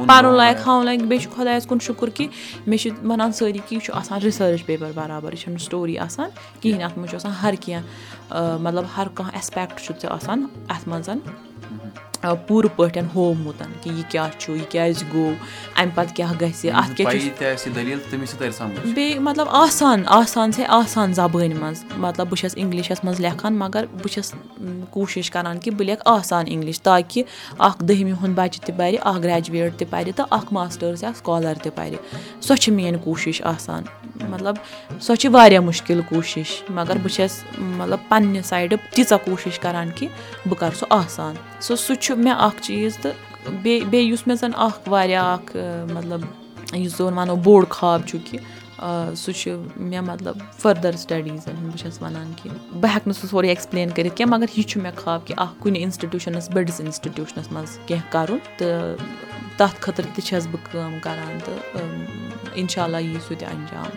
پَرُن 0.07 0.35
لایق 0.37 0.67
ہاوُن 0.67 0.85
لایق 0.85 1.01
بیٚیہِ 1.01 1.23
چھُ 1.23 1.31
خۄدایَس 1.35 1.65
کُن 1.67 1.79
شُکُر 1.81 2.09
کہِ 2.15 2.27
مےٚ 2.67 2.79
چھِ 2.79 2.91
وَنان 3.03 3.31
سٲری 3.31 3.59
کہِ 3.67 3.75
یہِ 3.75 3.83
چھُ 3.85 3.93
آسان 3.97 4.21
رِسٲرٕچ 4.21 4.65
پیپَر 4.65 4.91
بَرابَر 4.95 5.33
یہِ 5.33 5.39
چھَنہٕ 5.39 5.63
سٹوری 5.65 5.97
آسان 5.97 6.29
کِہیٖنۍ 6.61 6.83
اَتھ 6.83 6.97
منٛز 6.97 7.09
چھُ 7.09 7.15
آسان 7.15 7.31
ہر 7.41 7.53
کینٛہہ 7.61 8.57
مطلب 8.61 8.83
ہر 8.97 9.07
کانٛہہ 9.13 9.35
اٮ۪سپیکٹ 9.35 9.79
چھُ 9.85 9.93
ژےٚ 10.01 10.11
آسان 10.11 10.45
اَتھ 10.69 10.87
منٛز 10.89 11.09
پوٗرٕ 12.33 12.69
پٲٹھۍ 12.75 13.01
ہومُت 13.15 13.63
کہِ 13.81 13.93
یہِ 13.93 14.03
کیٛاہ 14.09 14.29
چھُ 14.37 14.55
یہِ 14.55 14.65
کیٛازِ 14.69 15.03
گوٚو 15.13 15.33
اَمہِ 15.75 15.95
پَتہٕ 15.95 16.15
کیٛاہ 16.15 16.33
گژھِ 16.41 16.69
اَتھ 16.73 16.95
کیٛاہ 16.95 17.11
چھُ؟ 17.11 17.29
بیٚیہِ 18.93 19.19
مطلب 19.19 19.47
آسان 19.49 20.03
آسان 20.05 20.51
سے 20.51 20.65
آسان 20.65 21.13
زَبٲنۍ 21.13 21.55
منٛز۔ 21.59 21.85
مطلب 21.97 22.27
بہٕ 22.27 22.37
چھَس 22.37 22.51
اِنٛگلِشَس 22.55 23.03
منٛز 23.03 23.19
لیکھان 23.19 23.57
مگر 23.57 23.85
بہٕ 23.93 24.11
چھَس 24.11 24.33
کوٗشِش 24.89 25.31
کَران 25.31 25.59
کہِ 25.59 25.73
بہٕ 25.73 25.85
لیکھٕ 25.85 26.01
آسان 26.05 26.45
اِنٛگلِش 26.47 26.81
تاکہِ 26.81 27.23
اَکھ 27.57 27.83
دٔہمہِ 27.83 28.11
ہُنٛد 28.11 28.35
بَچہِ 28.35 28.67
تہِ 28.67 28.77
پَرِ 28.77 28.95
اَکھ 29.01 29.23
گرٛیجویٹ 29.23 29.77
تہِ 29.77 29.89
پَرِ 29.89 30.11
تہٕ 30.15 30.25
اَکھ 30.29 30.53
ماسٹٲرٕس 30.53 31.03
یا 31.03 31.11
سکالَر 31.15 31.53
تہِ 31.63 31.71
پَرِ۔ 31.75 31.95
سۄ 32.41 32.55
چھِ 32.55 32.73
میٛٲنۍ 32.73 33.03
کوٗشِش 33.03 33.41
آسان۔ 33.41 33.83
مطلب 34.29 34.55
سۄ 35.01 35.15
چھِ 35.15 35.29
واریاہ 35.29 35.61
مُشکِل 35.61 36.01
کوٗشِش 36.09 36.63
مگر 36.69 36.95
بہٕ 36.95 37.11
چھَس 37.11 37.43
مطلب 37.57 37.99
پنٛنہِ 38.09 38.43
سایڈٕ 38.43 38.77
تیٖژاہ 38.93 39.17
کوٗشِش 39.25 39.59
کَران 39.59 39.89
کہِ 39.95 40.07
بہٕ 40.45 40.59
کَرٕ 40.59 40.75
سُہ 40.79 40.85
آسان. 40.89 41.35
سُہ 41.59 41.75
سُہ 41.75 41.95
چھُ 41.95 42.17
مےٚ 42.17 42.35
اَکھ 42.37 42.61
چیٖز 42.61 42.97
تہٕ 42.97 43.13
بیٚیہِ 43.61 43.85
بیٚیہِ 43.89 44.11
یُس 44.11 44.27
مےٚ 44.27 44.37
زَن 44.39 44.51
اَکھ 44.55 44.89
واریاہ 44.89 45.33
اَکھ 45.33 45.57
مطلب 45.93 46.21
یُس 46.73 46.97
زَن 46.97 47.17
وَنو 47.17 47.35
بوٚڑ 47.35 47.65
خاب 47.69 48.01
چھُ 48.07 48.17
کہِ 48.25 48.39
سُہ 49.17 49.31
چھُ 49.31 49.51
مےٚ 49.75 50.01
مطلب 50.01 50.35
فٔردَر 50.61 50.91
سٕٹَڈیٖزَن 50.91 51.55
ہُنٛد 51.55 51.71
بہٕ 51.71 51.77
چھَس 51.77 52.01
وَنان 52.01 52.31
کہِ 52.35 52.51
بہٕ 52.81 52.91
ہٮ۪کہٕ 52.91 53.07
نہٕ 53.07 53.19
سُہ 53.21 53.27
سورُے 53.27 53.47
ایٚکٕسپٕلین 53.47 53.89
کٔرِتھ 53.89 54.15
کینٛہہ 54.17 54.35
مگر 54.35 54.45
یہِ 54.57 54.65
چھُ 54.69 54.81
مےٚ 54.81 54.95
خاب 54.95 55.27
کہِ 55.27 55.33
اَکھ 55.37 55.61
کُنہِ 55.63 55.81
اِنسٹِٹیوٗشَنَس 55.83 56.49
بٔڑِس 56.53 56.79
اِنسٹِٹیوٗشنَس 56.81 57.51
منٛز 57.51 57.77
کینٛہہ 57.87 58.11
کَرُن 58.11 58.37
تہٕ 58.57 58.97
تَتھ 59.57 59.81
خٲطرٕ 59.81 60.15
تہِ 60.15 60.23
چھَس 60.23 60.47
بہٕ 60.51 60.71
کٲم 60.71 60.99
کَران 61.01 61.37
تہٕ 61.45 61.59
اِنشاء 62.55 62.83
اللہ 62.83 62.97
یی 62.97 63.17
سُہ 63.27 63.35
تہِ 63.39 63.47
اَنجام 63.47 63.89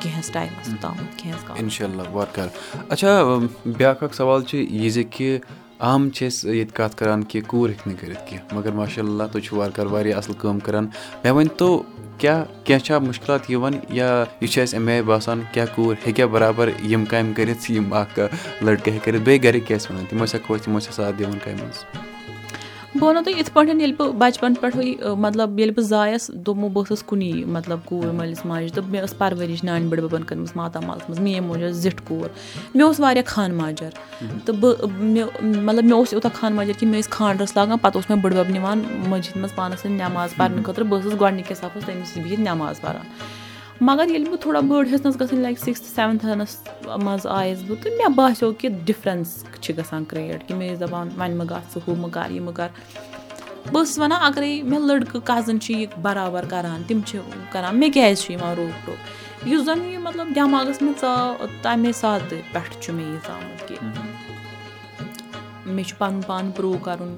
کینٛہَس 0.00 0.30
ٹایمَس 0.32 0.68
تامَتھ 0.80 1.22
عام 5.80 6.08
چھِ 6.10 6.26
أسۍ 6.26 6.54
ییٚتہِ 6.54 6.74
کَتھ 6.74 6.96
کَران 6.96 7.22
کہِ 7.24 7.42
کوٗر 7.46 7.68
ہیٚکہِ 7.68 7.86
نہٕ 7.86 8.00
کٔرِتھ 8.00 8.30
کینٛہہ 8.30 8.54
مگر 8.54 8.72
ماشاء 8.72 9.02
اللہ 9.02 9.22
تُہۍ 9.32 9.42
چھِو 9.44 9.56
وارٕ 9.56 9.72
کارٕ 9.74 9.90
واریاہ 9.90 10.18
اَصٕل 10.18 10.34
کٲم 10.38 10.58
کَران۔ 10.60 10.86
مےٚ 11.24 11.32
ؤنۍتو 11.32 11.82
کیٛاہ 12.18 12.44
کینٛہہ 12.64 12.84
چھا 12.84 12.98
مُشکِلات 12.98 13.50
یِوان 13.50 13.74
یا 13.88 14.24
یہِ 14.40 14.50
چھُ 14.50 14.62
اَسہِ 14.62 14.78
اَمہِ 14.78 14.92
آیہِ 14.92 15.04
باسان 15.04 15.42
کیٛاہ 15.52 15.74
کوٗر 15.74 15.94
ہیٚکیٛاہ 16.06 16.28
بَرابَر 16.28 16.68
یِم 16.90 17.04
کامہِ 17.04 17.36
کٔرِتھ 17.36 17.70
یِم 17.70 17.92
اَکھ 17.92 18.18
لٔڑکہٕ 18.62 18.92
ہیٚکہِ 18.92 19.04
کٔرِتھ 19.04 19.22
بیٚیہِ 19.22 19.44
گَرِکۍ 19.44 19.66
کیٛاہ 19.66 19.80
ٲسۍ 19.80 19.90
وَنان؟ 19.90 20.04
تِم 20.10 20.24
ٲسۍ 20.24 20.34
ہٮ۪کو 20.34 20.58
تِم 20.58 20.78
ٲسۍ 20.78 20.92
ساتھ 20.92 21.16
دِوان 21.18 21.38
کامہِ 21.44 21.60
منٛز 21.60 22.13
بہٕ 22.94 23.08
وَنو 23.08 23.20
تۄہہِ 23.24 23.38
یِتھ 23.38 23.50
پٲٹھۍ 23.52 23.74
ییٚلہِ 23.74 23.96
بہٕ 23.96 24.12
بَچپَن 24.12 24.54
پٮ۪ٹھٕے 24.54 25.14
مطلب 25.18 25.58
ییٚلہِ 25.58 25.76
بہٕ 25.76 25.84
زایَس 25.84 26.28
دوٚپمو 26.28 26.68
بہٕ 26.68 26.84
ٲسٕس 26.84 27.02
کُنی 27.02 27.44
مطلب 27.44 27.78
کوٗر 27.84 28.12
مٲلِس 28.12 28.44
ماجہِ 28.46 28.70
تہٕ 28.74 28.84
مےٚ 28.88 29.02
ٲس 29.02 29.18
پَرؤرِش 29.18 29.64
نانہِ 29.64 29.88
بٔڈبَبَن 29.88 30.24
کٔرمٕژ 30.24 30.48
ماتامالَس 30.54 31.08
منٛز 31.08 31.20
میٛٲنۍ 31.20 31.46
موج 31.46 31.62
ٲس 31.62 31.76
زِٹھ 31.76 32.02
کوٗر۔ 32.04 32.28
مےٚ 32.74 32.86
اوس 32.86 33.00
واریاہ 33.00 33.24
خان 33.26 33.54
ماجَر۔ 33.54 33.90
تہٕ 34.44 34.54
بہٕ 34.60 34.86
مےٚ 34.98 35.26
مطلب 35.42 35.84
مےٚ 35.84 35.98
اوس 35.98 36.12
یوٗتاہ 36.12 36.30
خان 36.34 36.54
ماجَر 36.54 36.72
کہِ 36.78 36.88
مےٚ 36.88 37.00
ٲسۍ 37.00 37.10
خانٛدرَس 37.10 37.56
لاگان 37.56 37.78
پَتہٕ 37.78 37.94
اوس 37.94 38.10
مےٚ 38.10 38.22
بٔڈبَب 38.22 38.50
نِوان 38.50 38.82
مٔسجِد 39.08 39.36
منٛز 39.36 39.54
پانَس 39.54 39.80
سۭتۍ 39.80 39.90
نٮ۪ماز 39.90 40.34
پَرنہٕ 40.36 40.64
خٲطرٕ 40.64 40.86
بہٕ 40.86 41.00
ٲسٕس 41.00 41.20
گۄڈنِکِس 41.20 41.58
صفَس 41.58 41.86
تٔمِس 41.86 42.08
سۭتۍ 42.08 42.22
بِہِتھ 42.22 42.40
نٮ۪ماز 42.40 42.80
پَران 42.80 43.06
مگر 43.86 44.08
ییٚلہِ 44.08 44.28
بہٕ 44.30 44.40
تھوڑا 44.42 44.60
بٔڑ 44.68 44.86
ہیٚژنَس 44.86 45.20
گژھٕنۍ 45.20 45.40
لایِک 45.42 45.58
سِکِستھ 45.58 45.86
سٮ۪وَنتھَنَس 45.94 46.56
منٛز 47.04 47.26
آیَس 47.26 47.62
بہٕ 47.66 47.82
تہٕ 47.82 47.92
مےٚ 47.96 48.14
باسیو 48.16 48.52
کہِ 48.58 48.68
ڈِفرَنٕس 48.86 49.44
چھِ 49.60 49.76
گژھان 49.78 50.04
کِرٛییٹ 50.04 50.46
کہِ 50.48 50.56
مےٚ 50.56 50.70
ٲسۍ 50.70 50.80
دَپان 50.80 51.08
وۄنۍ 51.18 51.34
مہٕ 51.38 51.46
گژھ 51.50 51.66
ژٕ 51.72 51.80
ہُہ 51.86 51.94
مہٕ 52.02 52.10
کَر 52.14 52.30
یہِ 52.30 52.40
مہٕ 52.46 52.54
کَر 52.58 52.68
بہٕ 53.72 53.82
ٲسٕس 53.82 53.98
وَنان 53.98 54.22
اَگرَے 54.22 54.62
مےٚ 54.62 54.80
لٔڑکہٕ 54.86 55.20
کَزٕن 55.24 55.60
چھِ 55.60 55.74
یہِ 55.74 55.86
بَرابَر 56.02 56.44
کَران 56.50 56.82
تِم 56.86 57.00
چھِ 57.06 57.18
کَران 57.52 57.78
مےٚ 57.78 57.92
کیٛازِ 57.94 58.22
چھُ 58.22 58.32
یِوان 58.32 58.54
روک 58.56 58.86
ٹوک 58.86 59.46
یُس 59.48 59.64
زَن 59.64 59.84
یہِ 59.84 59.98
مطلب 60.02 60.26
دٮ۪ماغَس 60.36 60.82
منٛز 60.82 61.00
ژاو 61.00 61.46
تَمے 61.62 61.92
ساتہٕ 62.00 62.42
پٮ۪ٹھٕ 62.52 62.80
چھُ 62.80 62.94
مےٚ 62.94 63.06
یہِ 63.06 63.18
ژامُت 63.26 63.68
کہِ 63.68 63.76
مےٚ 65.66 65.84
چھُ 65.88 65.98
پَنُن 65.98 66.20
پان 66.26 66.50
پرٛوٗ 66.56 66.78
کَرُن 66.82 67.16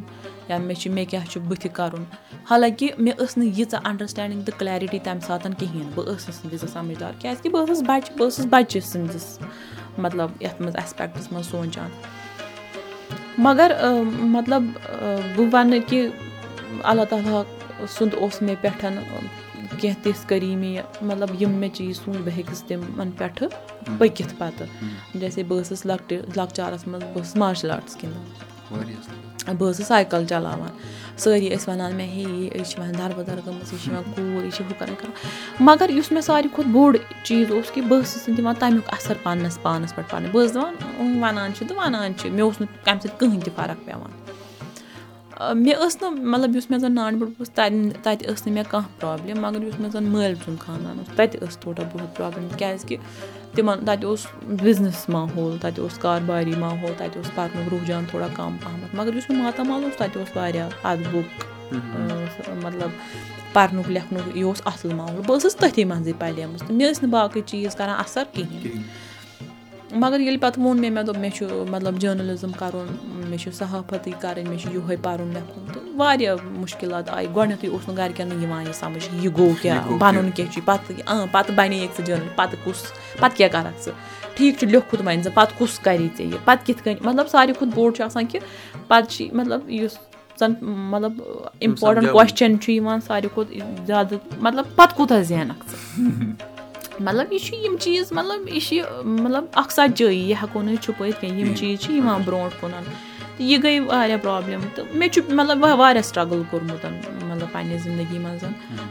یا 0.49 0.59
مےٚ 0.59 0.77
چھُ 0.81 0.91
مےٚ 0.91 1.05
کیٛاہ 1.11 1.25
چھُ 1.31 1.41
بٕتھِ 1.49 1.69
کَرُن 1.77 2.05
حالانکہِ 2.51 2.91
مےٚ 2.99 3.15
ٲس 3.19 3.37
نہٕ 3.39 3.53
ییٖژاہ 3.59 3.81
اَنڈَرسٕٹینٛڈِنٛگ 3.85 4.43
تہٕ 4.47 4.59
کٕلیرِٹی 4.59 4.99
تَمہِ 5.05 5.23
ساتہٕ 5.27 5.59
کِہیٖنۍ 5.59 5.95
بہٕ 5.95 6.07
ٲسٕس 6.07 6.45
نہٕ 6.45 6.51
تیٖژاہ 6.51 6.73
سَمجھدار 6.73 7.13
کیٛازِکہِ 7.21 7.53
بہٕ 7.53 7.65
ٲسٕس 7.67 7.83
بَچہِ 7.89 8.17
بہٕ 8.19 8.29
ٲسٕس 8.29 8.47
بَچہِ 8.51 8.83
سٕنٛدِس 8.83 9.39
مطلب 9.99 10.43
یَتھ 10.43 10.61
منٛز 10.63 10.77
اٮ۪سپیکٹَس 10.77 11.33
منٛز 11.33 11.47
سونٛچان 11.51 11.91
مگر 13.39 13.73
مطلب 14.37 14.63
بہٕ 15.37 15.49
وَنہٕ 15.53 15.89
کہِ 15.89 16.09
اللہ 16.83 17.05
تعالیٰ 17.11 17.43
سُنٛد 17.99 18.15
اوس 18.15 18.41
مےٚ 18.43 18.57
پٮ۪ٹھ 18.63 18.85
کینٛہہ 19.81 20.03
تِژھ 20.03 20.27
کٔریٖمی 20.29 20.77
مطلب 21.03 21.43
یِم 21.43 21.53
مےٚ 21.61 21.75
چیٖز 21.75 21.97
سوٗنٛچ 21.97 22.23
بہٕ 22.25 22.37
ہیٚکٕس 22.37 22.63
تِمَن 22.69 23.11
پٮ۪ٹھٕ 23.19 23.49
پٔکِتھ 23.99 24.35
پَتہٕ 24.39 24.69
جیسے 25.21 25.43
بہٕ 25.43 25.61
ٲسٕس 25.61 25.87
لۄکٹہِ 25.87 26.19
لۄکچارَس 26.37 26.87
منٛز 26.87 27.03
بہٕ 27.03 27.23
ٲسٕس 27.23 27.37
مارشَل 27.37 27.71
آرٹٕس 27.71 27.97
گِنٛدان 28.03 29.36
بہٕ 29.55 29.71
ٲسٕس 29.71 29.87
سایکَل 29.87 30.27
چَلاوان 30.27 30.71
سٲری 31.17 31.49
ٲسۍ 31.49 31.69
وَنان 31.69 31.95
مےٚ 31.95 32.09
ہے 32.09 32.23
یہِ 32.55 32.65
چھِ 32.65 32.79
وَنان 32.81 32.99
دَربٕدَر 32.99 33.39
گٔمٕژ 33.47 33.73
یہِ 33.73 33.81
چھِ 33.83 33.89
یِوان 33.93 34.03
کوٗر 34.15 34.45
یہِ 34.45 34.53
چھِ 34.53 34.65
ہُہ 34.65 34.75
کَران 34.79 35.11
مگر 35.61 35.91
یُس 35.91 36.13
مےٚ 36.13 36.23
ساروی 36.23 36.49
کھۄتہٕ 36.55 36.73
بوٚڑ 36.73 36.97
چیٖز 37.23 37.51
اوس 37.53 37.71
کہِ 37.75 37.83
بہٕ 37.89 38.01
ٲسٕس 38.03 38.29
نہٕ 38.29 38.37
دِوان 38.37 38.55
تَمیُک 38.59 38.93
اَثر 38.97 39.15
پنٛنِس 39.23 39.59
پانَس 39.63 39.95
پٮ۪ٹھ 39.95 40.11
پَنٕنۍ 40.11 40.33
بہٕ 40.33 40.43
ٲسٕس 40.45 40.55
دَپان 40.55 41.23
وَنان 41.23 41.55
چھِ 41.55 41.69
تہٕ 41.69 41.77
وَنان 41.79 42.13
چھِ 42.19 42.31
مےٚ 42.31 42.45
اوس 42.45 42.61
نہٕ 42.61 42.69
کَمہِ 42.85 43.03
سۭتۍ 43.03 43.19
کٕہٕنۍ 43.19 43.43
تہِ 43.45 43.53
فرق 43.57 43.87
پٮ۪وان 43.87 44.11
مےٚ 45.55 45.75
ٲس 45.81 46.03
نہٕ 46.03 46.11
مطلب 46.33 46.57
یُس 46.57 46.71
مےٚ 46.71 46.81
زَن 46.81 46.95
نانۍ 46.95 47.19
بٔڈ 47.19 47.31
اوس 47.39 47.51
تَتہِ 47.51 48.27
ٲس 48.27 48.47
نہٕ 48.47 48.55
مےٚ 48.55 48.65
کانٛہہ 48.71 49.01
پرٛابلِم 49.01 49.41
مگر 49.41 49.63
یُس 49.63 49.81
مےٚ 49.81 49.91
زَن 49.91 50.05
مٲلۍ 50.05 50.35
سُنٛد 50.45 50.61
خاندان 50.61 50.99
اوس 50.99 51.09
تَتہِ 51.17 51.41
ٲس 51.41 51.57
تھوڑا 51.59 51.83
بہت 51.93 52.17
پرٛابلِم 52.17 52.49
کیٛازِکہِ 52.57 52.97
تِمَن 53.55 53.85
تَتہِ 53.85 54.05
اوس 54.05 54.27
بِزنِس 54.63 55.09
ماحول 55.09 55.57
تَتہِ 55.61 55.81
اوس 55.83 55.99
کارباری 55.99 56.55
ماحول 56.59 56.93
تَتہِ 56.97 57.17
اوس 57.17 57.35
پَرنُک 57.35 57.73
رُحجان 57.73 58.05
تھوڑا 58.11 58.29
کَم 58.37 58.57
پَہمَتھ 58.63 58.97
مگر 58.97 59.17
یُس 59.17 59.31
مےٚ 59.31 59.43
ماتامال 59.43 59.85
اوس 59.85 59.97
تَتہِ 59.97 60.19
اوس 60.19 60.37
واریاہ 60.37 60.69
اَدبُک 60.83 61.45
مطلب 62.63 62.91
پَرنُک 63.53 63.91
لیکھنُک 63.91 64.37
یہِ 64.37 64.45
اوس 64.45 64.63
اَصٕل 64.65 64.93
ماحول 64.95 65.21
بہٕ 65.27 65.37
ٲسٕس 65.37 65.57
تٔتھی 65.57 65.85
منٛزٕے 65.85 66.13
پَلیمٕژ 66.19 66.61
تہٕ 66.61 66.77
مےٚ 66.77 66.91
ٲسۍ 66.91 67.03
نہٕ 67.03 67.11
باقٕے 67.11 67.41
چیٖز 67.47 67.77
کَران 67.77 67.99
اَثر 67.99 68.25
کِہیٖنۍ 68.33 68.83
مگر 69.95 70.21
ییٚلہِ 70.21 70.41
پَتہٕ 70.41 70.63
ووٚن 70.63 70.81
مےٚ 70.81 70.91
مےٚ 70.91 71.05
دوٚپ 71.05 71.19
مےٚ 71.19 71.31
چھُ 71.31 71.65
مطلب 71.71 71.99
جٔرنَلِزٕم 72.01 72.53
کَرُن 72.59 72.87
مےٚ 73.29 73.39
چھُ 73.39 73.53
صحافتٕے 73.55 74.11
کَرٕنۍ 74.21 74.49
مےٚ 74.49 74.59
چھُ 74.59 74.73
یِہوٚے 74.73 74.97
پَرُن 75.03 75.29
لیکھُن 75.35 75.73
تہٕ 75.73 75.83
واریاہ 75.97 76.37
مُشکِلات 76.61 77.09
آیہِ 77.11 77.29
گۄڈنٮ۪تھٕے 77.37 77.69
اوس 77.69 77.89
نہٕ 77.89 77.97
گَرِکٮ۪ن 77.97 78.29
نہٕ 78.29 78.43
یِوان 78.43 78.67
یہِ 78.67 78.75
سَمٕجھ 78.75 79.09
یہِ 79.13 79.37
گوٚو 79.37 79.55
کیٛاہ 79.63 79.99
پَنُن 80.01 80.31
کیٛاہ؟ 80.31 80.53
چھُے 80.53 80.61
پَتہٕ 80.65 81.27
پَتہٕ 81.33 81.55
بَنییَکھ 81.57 82.01
ژٕ 82.01 82.07
جٔرنَل 82.07 82.29
پَتہٕ 82.37 82.65
کُس 82.65 82.83
پَتہٕ 83.21 83.37
کیٛاہ 83.37 83.53
کَرَکھ 83.53 83.85
ژٕ 83.85 83.93
ٹھیٖک 84.37 84.59
چھُ 84.59 84.69
لیوٚکھُت 84.69 85.01
وۄنۍ 85.07 85.23
ژٕ 85.23 85.33
پَتہٕ 85.35 85.59
کُس 85.59 85.79
کَری 85.79 86.09
ژےٚ 86.17 86.27
یہِ؟ 86.27 86.39
پَتہٕ 86.45 86.67
کِتھ 86.67 86.83
کٔنۍ؟ 86.85 87.07
مطلب 87.07 87.29
ساروی 87.29 87.53
کھۄتہٕ 87.53 87.75
بوٚڑ 87.75 87.93
چھُ 87.93 88.05
آسان 88.05 88.27
کہِ 88.27 88.41
پَتہٕ 88.89 89.11
چھِ 89.11 89.33
مطلب 89.33 89.71
یُس 89.71 89.99
زَن 90.41 90.53
مطلب 90.63 91.13
اِمپاٹَنٛٹ 91.61 92.13
کوسچَن 92.13 92.61
چھُ 92.61 92.73
یِوان 92.73 93.01
ساروی 93.07 93.29
کھۄتہٕ 93.35 93.87
زیادٕ 93.87 94.19
مطلب 94.41 94.65
پَتہٕ 94.77 94.97
کوٗتاہ 94.97 95.23
زینَکھ 95.23 95.65
ژٕ 95.71 96.47
مطلب 97.01 97.33
یہِ 97.33 97.41
چھُ 97.41 97.55
یِم 97.65 97.77
چیٖز 97.81 98.13
مطلب 98.13 98.49
یہِ 98.49 98.61
چھِ 98.63 98.81
مطلب 99.05 99.45
اکھ 99.55 99.73
سَچٲیی 99.73 100.31
یہِ 100.31 100.37
ہٮ۪کو 100.43 100.63
نہٕ 100.63 100.75
أسۍ 100.75 100.83
چھُپٲیِتھ 100.83 101.21
کینٛہہ 101.21 101.39
یِم 101.39 101.55
چیٖز 101.55 101.81
چھِ 101.81 101.95
یِوان 101.95 102.23
برونٛٹھ 102.25 102.55
کُن 102.61 102.71
تہٕ 102.71 103.47
یہِ 103.49 103.63
گٔے 103.63 103.81
واریاہ 103.81 104.19
پرٛابلِم 104.23 104.61
تہٕ 104.75 104.85
مےٚ 104.95 105.09
چھُ 105.13 105.33
مطلب 105.39 105.65
واریاہ 105.79 106.03
سٹرٛگٕل 106.03 106.43
کوٚرمُت 106.51 106.85
مطلب 107.31 107.53
پنٛنہِ 107.53 107.79
زندگی 107.85 108.19
منٛز۔ 108.19 108.45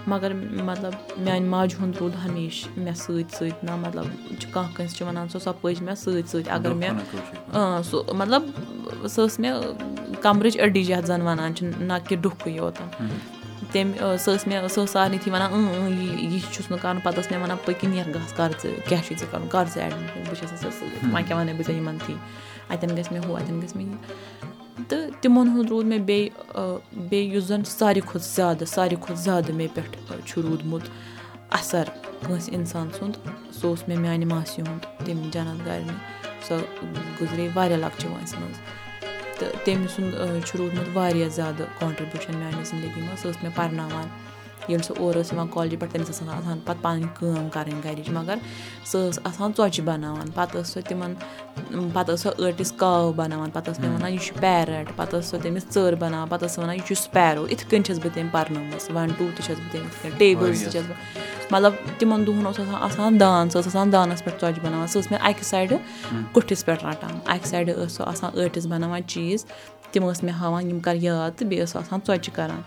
مگر 0.08 0.34
مطلب 0.70 0.94
میٛانہِ 1.18 1.48
ماجہِ 1.50 1.80
ہُنٛد 1.80 1.98
روٗد 2.00 2.15
ہمیشہِ 2.26 2.78
مےٚ 2.78 2.94
سۭتۍ 2.96 3.38
سۭتۍ 3.38 3.63
نہ 3.63 3.76
مطلب 3.86 4.06
چھُ 4.39 4.52
کانٛہہ 4.52 4.76
کٲنٛسہِ 4.76 4.98
چھِ 4.98 5.08
وَنان 5.08 5.30
سۄ 5.30 5.39
سۄ 5.39 5.52
پٔچ 5.62 5.82
مےٚ 5.82 5.96
سۭتۍ 5.96 6.28
سۭتۍ۔ 6.28 6.52
اگر 6.56 6.74
مےٚ 6.74 7.82
سُہ 7.89 8.13
مطلب 8.13 8.44
سۄ 9.10 9.26
ٲس 9.28 9.39
مےٚ 9.39 9.56
کَمرٕچ 10.22 10.60
أڈِج 10.60 10.89
یَتھ 10.89 11.06
زَن 11.06 11.22
وَنان 11.22 11.56
چھِ 11.56 11.68
نہ 11.80 11.94
کہِ 12.08 12.18
ڈُکھٕے 12.22 12.52
یوت 12.52 12.82
تٔمۍ 13.72 14.18
سۄ 14.18 14.36
ٲس 14.36 14.48
مےٚ 14.48 14.68
سۄ 14.68 14.84
ٲس 14.84 14.91
سارنٕے 14.91 15.18
تھی 15.24 15.32
وَنان 15.32 15.54
اۭں 15.54 15.89
یہِ 15.89 16.34
یہِ 16.34 16.39
چھُس 16.54 16.72
نہٕ 16.72 16.82
کَرُن 16.82 17.00
پَتہٕ 17.04 17.22
ٲس 17.22 17.32
مےٚ 17.32 17.41
وَنان 17.41 17.58
پٔکِو 17.65 17.88
نیرٕ 17.88 18.13
گژھ 18.15 18.34
کَر 18.38 18.50
ژٕ 18.62 18.88
کیٛاہ 18.88 19.04
چھُے 19.06 19.15
ژےٚ 19.20 19.32
کَرُن 19.32 19.48
کَر 19.48 19.65
ژٕ 19.74 19.82
اٮ۪ڈمِشَن 19.84 20.24
بہٕ 20.28 20.36
چھَس 20.39 20.62
ژےٚ 20.62 20.72
سۭتۍ 20.72 21.13
وۄنۍ 21.13 21.24
کیٛاہ 21.28 21.39
وَنَے 21.39 21.54
بہٕ 21.54 21.65
ژےٚ 21.68 21.78
یِمَن 21.78 21.98
تھی 22.06 22.15
اَتٮ۪ن 22.70 22.98
گژھِ 22.98 23.12
مےٚ 23.12 23.24
ہُہ 23.26 23.38
اَتٮ۪ن 23.38 23.62
گژھِ 23.62 23.76
مےٚ 23.78 23.88
یہِ 23.88 24.88
تہٕ 24.89 25.22
تِمَن 25.22 25.48
ہُنٛد 25.48 25.70
روٗد 25.70 25.86
مےٚ 25.86 26.00
بیٚیہِ 26.00 26.30
بیٚیہِ 27.10 27.36
یُس 27.36 27.44
زَن 27.44 27.63
ساروی 27.65 28.02
کھۄتہٕ 28.02 28.36
زیادٕ 28.36 28.65
ساروی 28.76 28.96
کھۄتہٕ 29.04 29.24
زیادٕ 29.26 29.54
مےٚ 29.58 29.68
پٮ۪ٹھ 29.76 29.96
چھُ 30.28 30.41
روٗدمُت 30.41 30.89
اَثر 31.60 31.84
کٲنٛسہِ 32.26 32.54
اِنسان 32.54 32.88
سُنٛد 33.00 33.15
سُہ 33.58 33.68
اوس 33.68 33.88
مےٚ 33.88 33.98
میٛانہِ 33.98 34.26
ماسہِ 34.32 34.62
ہُنٛد 34.62 34.84
تٔمۍ 35.06 35.30
جنت 35.34 35.65
گَرنہِ 35.65 35.96
سۄ 36.48 36.56
گُزرے 37.22 37.48
واریاہ 37.56 37.78
لۄکچہِ 37.78 38.10
وٲنٛسہِ 38.12 38.39
منٛز 38.39 38.58
تہٕ 39.39 39.52
تٔمۍ 39.63 39.88
سُنٛد 39.95 40.13
چھُ 40.45 40.58
روٗدمُت 40.60 40.88
واریاہ 40.93 41.30
زیادٕ 41.38 41.65
کانٹرٛبیوٗشَن 41.80 42.36
میٛانہِ 42.39 42.65
زندگی 42.71 43.02
منٛز 43.02 43.19
سۄ 43.21 43.30
ٲس 43.30 43.43
مےٚ 43.43 43.56
پَرناوان 43.56 44.08
ییٚلہِ 44.67 44.86
سۄ 44.86 44.93
اورٕ 44.99 45.17
ٲس 45.17 45.34
یِوان 45.34 45.47
کالجہِ 45.54 45.80
پٮ۪ٹھ 45.80 45.91
تٔمِس 45.93 46.10
ٲس 46.10 46.21
آسان 46.21 46.30
آسان 46.30 46.60
پَتہٕ 46.65 46.82
پَنٕنۍ 46.82 47.08
کٲم 47.19 47.49
کَرٕنۍ 47.49 47.84
گَرِچ 47.84 48.10
مگر 48.17 48.38
سۄ 48.86 49.10
ٲس 49.10 49.19
آسان 49.23 49.51
ژۄچہِ 49.58 49.84
بَناوان۔ 49.86 50.32
پَتہٕ 50.36 50.62
ٲس 50.62 50.67
سۄ 50.73 50.82
تِمَن 50.88 51.13
پَتہٕ 51.93 52.13
ٲس 52.13 52.21
سۄ 52.21 52.32
ٲٹِس 52.38 52.71
کاو 52.71 53.12
بَناوان 53.15 53.49
پَتہٕ 53.49 53.73
ٲس 53.73 53.80
مےٚ 53.80 53.93
وَنان 53.95 54.13
یہِ 54.13 54.21
چھُ 54.25 54.34
پیرَٹ 54.41 54.88
پَتہٕ 54.95 55.19
ٲس 55.19 55.25
سۄ 55.30 55.38
تٔمِس 55.41 55.63
ژٔر 55.73 55.95
بَناوان 55.95 56.28
پَتہٕ 56.30 56.47
ٲس 56.47 56.56
سۄ 56.56 56.63
وَنان 56.63 56.75
یہِ 56.75 56.86
چھُ 56.88 56.95
سٕپیرو 57.04 57.47
یِتھ 57.51 57.65
کٔنۍ 57.69 57.84
چھَس 57.86 57.99
بہٕ 58.04 58.13
تٔمۍ 58.13 58.32
پَرنٲومٕژ۔ 58.32 58.89
وَن 58.95 59.08
ٹوٗ 59.17 59.30
تہِ 59.36 59.45
چھَس 59.45 59.58
بہٕ 59.60 59.71
تٔمِس 59.71 59.86
یِتھ 59.86 60.01
کٔنۍ 60.01 60.17
ٹیبٕلز 60.17 60.63
تہِ 60.63 60.71
چھَس 60.71 60.86
بہٕ۔ 60.89 61.23
مطلب 61.51 61.73
تِمَن 61.97 62.25
دۄہَن 62.28 62.45
اوس 62.45 62.60
آسان 62.60 62.75
آسان 62.75 63.19
دان 63.19 63.49
سۄ 63.49 63.60
ٲس 63.60 63.67
آسان 63.67 63.91
دانَس 63.91 64.23
پٮ۪ٹھ 64.23 64.39
ژۄچہِ 64.41 64.63
بَناوان 64.63 64.88
سۄ 64.88 65.01
ٲس 65.01 65.12
مےٚ 65.12 65.21
اَکہِ 65.23 65.43
سایڈٕ 65.43 65.78
کُٹھِس 66.34 66.65
پٮ۪ٹھ 66.65 66.86
رَٹان۔ 66.86 67.19
اَکہِ 67.25 67.45
سایڈٕ 67.47 67.75
ٲس 67.78 67.91
سۄ 67.91 68.06
آسان 68.08 68.32
ٲٹِس 68.34 68.65
بَناوان 68.67 69.01
چیٖز 69.08 69.45
تِم 69.95 70.03
ٲسۍ 70.12 70.23
مےٚ 70.23 70.36
ہاوان 70.39 70.69
یِم 70.69 70.79
کَر 70.86 70.95
یاد 71.01 71.31
تہٕ 71.38 71.47
بیٚیہِ 71.47 71.65
ٲس 71.65 71.75
آسان 71.75 71.99
ژۄچہِ 72.08 72.34
کَران. 72.36 72.62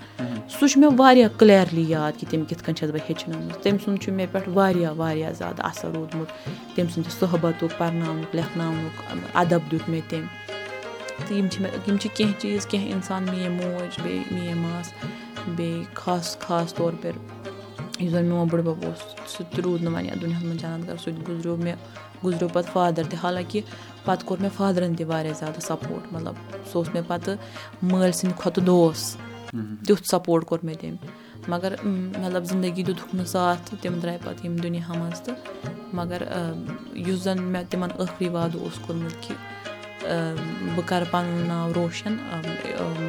سُہ 0.49 0.69
چھُ 0.69 0.79
مےٚ 0.81 0.95
واریاہ 0.99 1.29
کٕلیرلی 1.39 1.85
یاد 1.89 2.13
کہِ 2.19 2.29
تٔمۍ 2.31 2.45
کِتھ 2.49 2.63
کٔنۍ 2.65 2.77
چھَس 2.79 2.91
بہٕ 2.91 3.05
ہیٚچھنٲومٕژ. 3.09 3.57
تٔمۍ 3.63 3.79
سُنٛد 3.85 4.03
چھُ 4.03 4.13
مےٚ 4.13 4.27
پٮ۪ٹھ 4.33 4.49
واریاہ 4.55 4.93
واریاہ 5.01 5.33
زیادٕ 5.41 5.65
اَثر 5.71 5.89
روٗدمُت. 5.95 6.29
تٔمۍ 6.75 6.91
سُنٛد 6.95 7.11
صحبتُک 7.21 7.79
پَرناونُک 7.79 8.35
لیکھناونُک 8.35 8.95
اَدب 9.35 9.61
دیُت 9.71 9.89
مےٚ 9.89 10.01
تٔمۍ. 10.09 10.27
تہٕ 11.27 11.37
یِم 11.37 11.49
چھِ 11.53 11.61
مےٚ 11.63 11.73
یِم 11.87 11.97
چھِ 11.97 12.09
کینٛہہ 12.17 12.41
چیٖز 12.41 12.67
کینٛہہ 12.67 12.93
اِنسان 12.95 13.23
میٛٲنۍ 13.23 13.51
موج 13.59 14.01
بیٚیہِ 14.03 14.33
میٛٲنۍ 14.33 14.61
ماس 14.63 14.93
بیٚیہِ 15.57 15.85
خاص 15.95 16.39
خاص 16.39 16.75
طور 16.75 16.93
پَر 17.03 17.13
یُس 18.01 18.11
زَن 18.13 18.25
میون 18.25 18.49
بٕڈبَب 18.49 18.85
اوس 18.85 19.01
سُہ 19.33 19.45
تہِ 19.51 19.61
روٗد 19.65 19.83
نہٕ 19.83 19.93
وۄنۍ 19.93 20.05
یَتھ 20.05 20.21
دُنیاہَس 20.23 20.45
منٛز 20.45 20.61
جنت 20.61 20.89
گَر 20.89 20.97
سُہ 20.97 21.11
تہِ 21.11 21.29
گُزریو 21.29 21.57
مےٚ 21.57 21.77
گُزریو 22.25 22.49
پَتہٕ 22.53 22.73
فادَر 22.73 23.05
تہِ 23.11 23.19
حالانکہِ 23.23 23.61
پَتہٕ 24.05 24.27
کوٚر 24.27 24.41
مےٚ 24.41 24.57
فادرَن 24.57 24.95
تہِ 24.97 25.07
واریاہ 25.07 25.35
زیادٕ 25.39 25.61
سَپوٹ 25.61 26.13
مطلب 26.13 26.35
سُہ 26.73 26.79
اوس 26.79 26.89
مےٚ 26.95 27.03
پَتہٕ 27.07 27.37
مٲلۍ 27.83 28.13
سٕنٛدِ 28.13 28.39
کھۄتہٕ 28.41 28.65
دوس 28.65 29.17
تیُتھ 29.87 30.09
سَپوٹ 30.11 30.45
کوٚر 30.45 30.65
مےٚ 30.65 30.77
تٔمۍ۔ 30.81 30.97
مگر 31.49 31.73
مطلب 32.23 32.45
زندگی 32.45 32.83
دیُتُکھ 32.83 33.15
نہٕ 33.15 33.27
ساتھ 33.27 33.71
تہٕ 33.71 33.83
تِم 33.83 33.99
درٛاے 34.03 34.19
پَتہٕ 34.25 34.45
ییٚمہِ 34.45 34.63
دُنیاہ 34.63 34.93
منٛز 34.93 35.21
تہٕ 35.21 35.37
مگر 35.93 36.23
یُس 36.95 37.19
زَن 37.25 37.43
مےٚ 37.43 37.65
تِمَن 37.71 37.89
ٲخری 37.99 38.29
وادٕ 38.29 38.61
اوس 38.61 38.79
کوٚرمُت 38.87 39.23
کہِ 39.23 39.37
بہٕ 40.03 40.87
کَرٕ 40.87 41.11
پَنُن 41.11 41.47
ناو 41.49 41.73
روشَن 41.75 42.17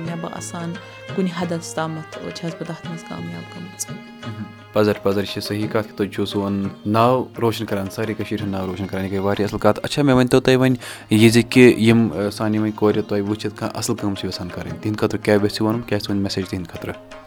مےٚ 0.05 0.15
باسان 0.21 0.73
کُنہِ 1.15 1.29
حَدَس 1.41 1.73
تامَتھ 1.73 2.17
چھَس 2.35 2.53
بہٕ 2.59 2.67
تَتھ 2.67 2.87
منٛز 2.87 3.03
کامیاب 3.09 3.43
گٔمٕژ 3.55 4.97
پَزر 5.03 5.21
یہِ 5.21 5.27
چھِ 5.27 5.41
صحیح 5.43 5.67
کَتھ 5.71 5.93
تُہۍ 5.97 6.07
چھِو 6.13 6.25
سون 6.25 6.67
ناو 6.85 7.23
روشَن 7.41 7.65
کَران 7.65 7.89
سارے 7.95 8.13
کٔشیٖرِ 8.13 8.41
ہُنٛد 8.43 8.65
روشَن 8.67 8.87
کَران 8.87 9.03
یہِ 9.03 9.11
گٔے 9.11 9.19
واریاہ 9.19 9.47
اَصٕل 9.47 9.59
کَتھ 9.59 9.79
اچھا 9.83 10.03
مےٚ 10.03 10.15
ؤنۍتو 10.15 10.39
تُہۍ 10.39 10.55
وۄنۍ 10.55 10.75
یہِ 11.09 11.29
زِ 11.31 11.41
کہِ 11.49 11.73
یِم 11.87 12.07
سانہِ 12.33 12.59
وۄنۍ 12.59 12.75
کورِ 12.75 13.01
تۄہہِ 13.07 13.21
وٕچھِتھ 13.21 13.55
کانٛہہ 13.59 13.77
اَصٕل 13.77 13.95
کٲم 13.95 14.15
چھِ 14.15 14.27
یَژھان 14.27 14.49
کَرٕنۍ 14.49 14.77
تِہِنٛدِ 14.81 14.99
خٲطرٕ 14.99 15.23
کیٛاہ 15.23 15.37
گژھِ 15.43 15.61
وَنُن 15.61 15.81
کیٛاہ 15.81 15.99
چھِ 15.99 16.11
وۄنۍ 16.11 16.21
مٮ۪سیج 16.23 16.49
تِہِنٛدِ 16.49 16.69
خٲطرٕ 16.71 17.18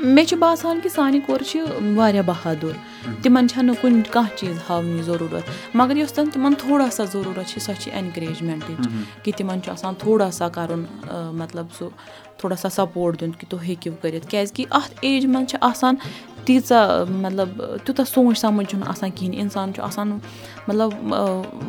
مےٚ 0.00 0.24
چھُ 0.24 0.36
باسان 0.38 0.80
کہِ 0.82 0.90
سانہِ 0.90 1.20
کورِ 1.26 1.44
چھِ 1.44 1.60
واریاہ 1.96 2.22
بہادُر 2.26 2.72
تِمَن 3.22 3.48
چھَنہٕ 3.48 3.74
کُنہِ 3.80 4.02
کانٛہہ 4.10 4.36
چیٖز 4.36 4.58
ہاونٕچ 4.68 5.04
ضروٗرت 5.04 5.76
مگر 5.76 5.96
یۄس 5.96 6.14
زَن 6.16 6.30
تِمَن 6.30 6.54
تھوڑا 6.58 6.90
سا 6.90 7.04
ضروٗرت 7.12 7.46
چھِ 7.48 7.60
سۄ 7.62 7.72
چھِ 7.80 7.92
اٮ۪نکریجمٮ۪نٛٹٕچ 7.92 8.88
کہِ 9.24 9.32
تِمَن 9.36 9.62
چھُ 9.62 9.72
آسان 9.72 9.94
تھوڑا 9.98 10.30
سا 10.30 10.48
کَرُن 10.48 10.84
مطلب 11.38 11.66
سُہ 11.78 11.88
تھوڑا 12.44 12.56
سا 12.56 12.68
سَپوٹ 12.68 13.20
دیُن 13.20 13.30
کہِ 13.32 13.48
تُہۍ 13.50 13.62
ہیٚکِو 13.68 13.90
کٔرِتھ 14.00 14.26
کیٛازِکہِ 14.30 14.64
اَتھ 14.70 14.94
ایجہِ 15.00 15.28
منٛز 15.30 15.50
چھِ 15.50 15.58
آسان 15.60 15.94
تیٖژاہ 16.44 17.04
مطلب 17.10 17.48
تیوٗتاہ 17.84 18.04
سونٛچ 18.04 18.38
سَمٕجھ 18.38 18.68
چھُنہٕ 18.70 18.88
آسان 18.88 19.10
کِہیٖنۍ 19.10 19.38
اِنسان 19.40 19.72
چھُ 19.74 19.82
آسان 19.82 20.18
مطلب 20.68 20.90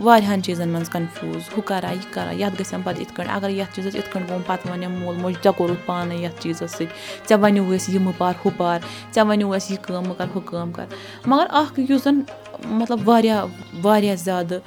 واریاہَن 0.06 0.44
چیٖزَن 0.44 0.70
منٛز 0.70 0.90
کَنفیوٗز 0.90 1.44
ہُہ 1.58 1.62
کَرا 1.66 1.92
یہِ 1.92 2.14
کَرا 2.14 2.32
یَتھ 2.32 2.62
گژھٮ۪م 2.62 2.82
پَتہٕ 2.84 3.02
یِتھ 3.02 3.14
کٔنۍ 3.16 3.36
اگر 3.36 3.50
یَتھ 3.50 3.76
چیٖزَس 3.76 3.96
یِتھ 3.96 4.10
کٔنۍ 4.14 4.28
گوٚو 4.30 4.42
پَتہٕ 4.46 4.72
وَنٮ۪م 4.72 4.92
مول 5.00 5.16
موج 5.22 5.34
ژےٚ 5.44 5.54
کوٚرُتھ 5.58 5.86
پانَے 5.86 6.16
یَتھ 6.16 6.42
چیٖزَس 6.42 6.72
سۭتۍ 6.72 6.86
ژےٚ 7.30 7.40
وَنیو 7.42 7.74
أسۍ 7.76 7.94
یہِ 7.94 8.02
مہٕ 8.02 8.14
پَر 8.18 8.34
ہُہ 8.46 8.52
پَر 8.58 8.80
ژےٚ 9.16 9.26
وَنیو 9.28 9.54
اَسہِ 9.54 9.72
یہِ 9.72 9.84
کٲم 9.84 10.04
مہٕ 10.08 10.18
کَر 10.18 10.28
ہُہ 10.36 10.42
کٲم 10.46 10.72
کَر۔ 10.72 10.86
مگر 11.26 11.46
اَکھ 11.50 11.80
یُس 11.90 12.04
زَن 12.04 12.20
مطلب 12.66 13.08
واریاہ 13.10 13.46
واریاہ 13.82 14.16
زیادٕ 14.16 14.60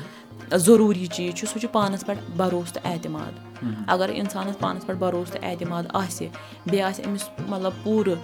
ضٔروٗری 0.57 1.07
چیٖز 1.07 1.35
چھُ 1.35 1.47
سُہ 1.49 1.61
چھُ 1.61 1.69
پانَس 1.73 2.07
پٮ۪ٹھ 2.07 2.31
بروسہٕ 2.37 2.75
تہٕ 2.75 2.93
اعتماد 2.93 3.48
اگر 3.87 4.09
اِنسانَس 4.09 4.59
پانَس 4.59 4.87
پٮ۪ٹھ 4.87 4.99
بروسہٕ 4.99 5.33
تہٕ 5.33 5.51
اعتماد 5.51 5.83
آسہِ 5.93 6.29
بیٚیہِ 6.67 6.83
آسہِ 6.83 7.07
أمِس 7.07 7.29
مطلب 7.49 7.73
پوٗرٕ 7.83 8.15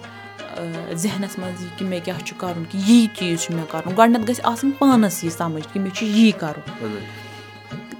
ذہنَس 0.93 1.37
منٛز 1.37 1.61
یہِ 1.61 1.77
کہِ 1.77 1.87
مےٚ 1.87 1.99
کیٛاہ 2.03 2.25
چھُ 2.25 2.37
کَرُن 2.37 2.63
کہِ 2.71 2.81
یی 2.87 3.07
چیٖز 3.19 3.41
چھُ 3.41 3.55
مےٚ 3.55 3.65
کَرُن۔ 3.71 3.91
گۄڈنٮ۪تھ 3.97 4.31
گژھِ 4.31 4.39
آسٕنۍ 4.43 4.71
پانَس 4.79 5.23
یہِ 5.23 5.31
سَمٕجھ 5.31 5.67
کہِ 5.73 5.81
مےٚ 5.81 5.93
چھُ 5.95 6.05
یی 6.07 6.31
کَرُن۔ 6.31 6.95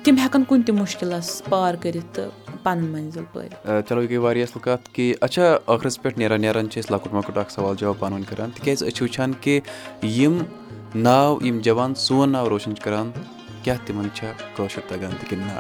تِم 0.04 0.16
ہٮ۪کَن 0.18 0.44
کُنہِ 0.44 0.66
تہِ 0.66 0.76
مُشکِلَس 0.80 1.42
پار 1.50 1.76
کٔرِتھ 1.82 2.06
تہٕ 2.14 2.58
پَنٕنۍ 2.64 2.90
مٔنزِل 2.90 3.24
پٲرِتھ 3.34 3.90
چلو 3.90 4.02
یہِ 4.02 4.10
گٔے 4.10 4.18
واریاہ 4.18 4.46
اَصٕل 4.48 4.62
کَتھ 4.64 4.90
کہِ 4.94 5.14
اچھا 5.22 5.58
ٲخرَس 5.68 6.02
پٮ۪ٹھ 6.02 6.18
نیران 6.20 6.42
نیران 6.42 6.70
چھِ 6.70 6.82
أسۍ 6.82 6.92
لۄکُٹ 6.92 7.14
مۄکُٹ 7.14 7.38
اَکھ 7.38 7.52
سوال 7.52 7.76
جواب 7.76 8.00
پانہٕ 8.00 8.18
ؤنۍ 8.18 8.30
کَران۔ 8.30 8.50
تِکیٛازِ 8.56 8.84
أسۍ 8.84 8.96
چھِ 8.96 9.04
وٕچھان 9.04 9.32
کہِ 9.42 9.60
یِم 10.04 10.38
ناو 10.96 11.38
یِم 11.46 11.60
جوان 11.60 11.96
سون 11.96 12.32
ناو 12.32 12.50
روشَن 12.50 12.76
چھِ 12.76 12.84
کَران 12.84 13.12
کیٛاہ 13.66 13.86
تِمَن 13.86 14.08
چھا 14.14 14.32
کٲشُر 14.56 14.82
تَگان 14.88 15.12
تہِ 15.20 15.30
کِنہٕ 15.30 15.46
نہ 15.46 15.54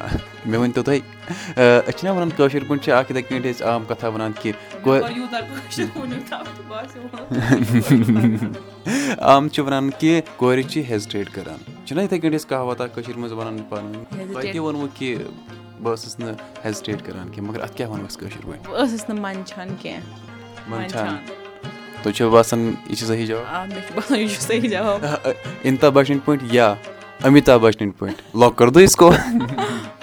مےٚ 0.45 0.59
ؤنۍتو 0.59 0.81
تُہۍ 0.83 0.99
أسۍ 1.57 1.97
چھِنہ 1.97 2.11
وَنان 2.11 2.29
کٲشِر 2.37 2.63
پٲٹھۍ 2.67 2.83
چھِ 2.83 2.91
اَکھ 2.91 3.11
یِتھَے 3.11 3.21
کٔنۍ 3.21 3.49
أسۍ 3.49 3.65
عام 3.67 3.85
کَتھا 3.89 4.07
وَنان 4.07 4.31
کہِ 4.41 4.51
عام 9.19 9.49
چھِ 9.49 9.59
وَنان 9.65 9.89
کہِ 9.99 10.21
کورِ 10.37 10.63
چھِ 10.69 10.83
ہٮ۪زِٹیٹ 10.89 11.29
کَران 11.35 11.59
چھِنہ 11.85 12.01
یِتھَے 12.01 12.19
کٔنۍ 12.19 12.35
أسۍ 12.35 12.49
کہاوتہ 12.49 12.83
کٔشیٖرِ 12.95 13.17
منٛز 13.19 13.31
وَنان 13.31 13.57
پانہٕ 13.69 13.95
ؤنۍ 13.95 14.33
تۄہہِ 14.33 14.51
تہِ 14.51 14.59
ووٚنوُ 14.59 14.87
کہِ 14.97 15.17
بہٕ 15.83 15.93
ٲسٕس 15.93 16.19
نہٕ 16.19 16.35
ہٮ۪زِٹیٹ 16.65 17.05
کَران 17.05 17.29
کینٛہہ 17.29 17.49
مگر 17.51 17.61
اَتھ 17.63 17.77
کیٛاہ 17.77 17.91
وَنو 17.91 18.05
أسۍ 18.05 18.19
کٲشِر 18.19 18.45
پٲٹھۍ 18.45 18.69
بہٕ 18.69 18.85
ٲسٕس 18.85 19.09
نہٕ 19.09 19.19
منٛدچھان 19.19 19.75
کینٛہہ 19.81 20.69
منٛدچھان 20.69 21.17
تۄہہِ 22.03 22.15
چھُو 22.15 22.29
باسان 22.29 22.73
یہِ 22.89 22.97
چھِ 22.97 23.05
صحیح 23.05 24.69
جواب 24.69 25.05
اِنتا 25.63 25.89
بَچنٕنۍ 25.89 26.25
پٲٹھۍ 26.25 26.47
یا 26.51 26.73
امیٖتا 27.23 27.57
بَچنٕنۍ 27.57 27.91
پٲٹھۍ 27.97 28.39
لۄک 28.39 28.57
کٔر 28.57 28.69
دٔے 28.69 28.87
سکو 28.87 29.09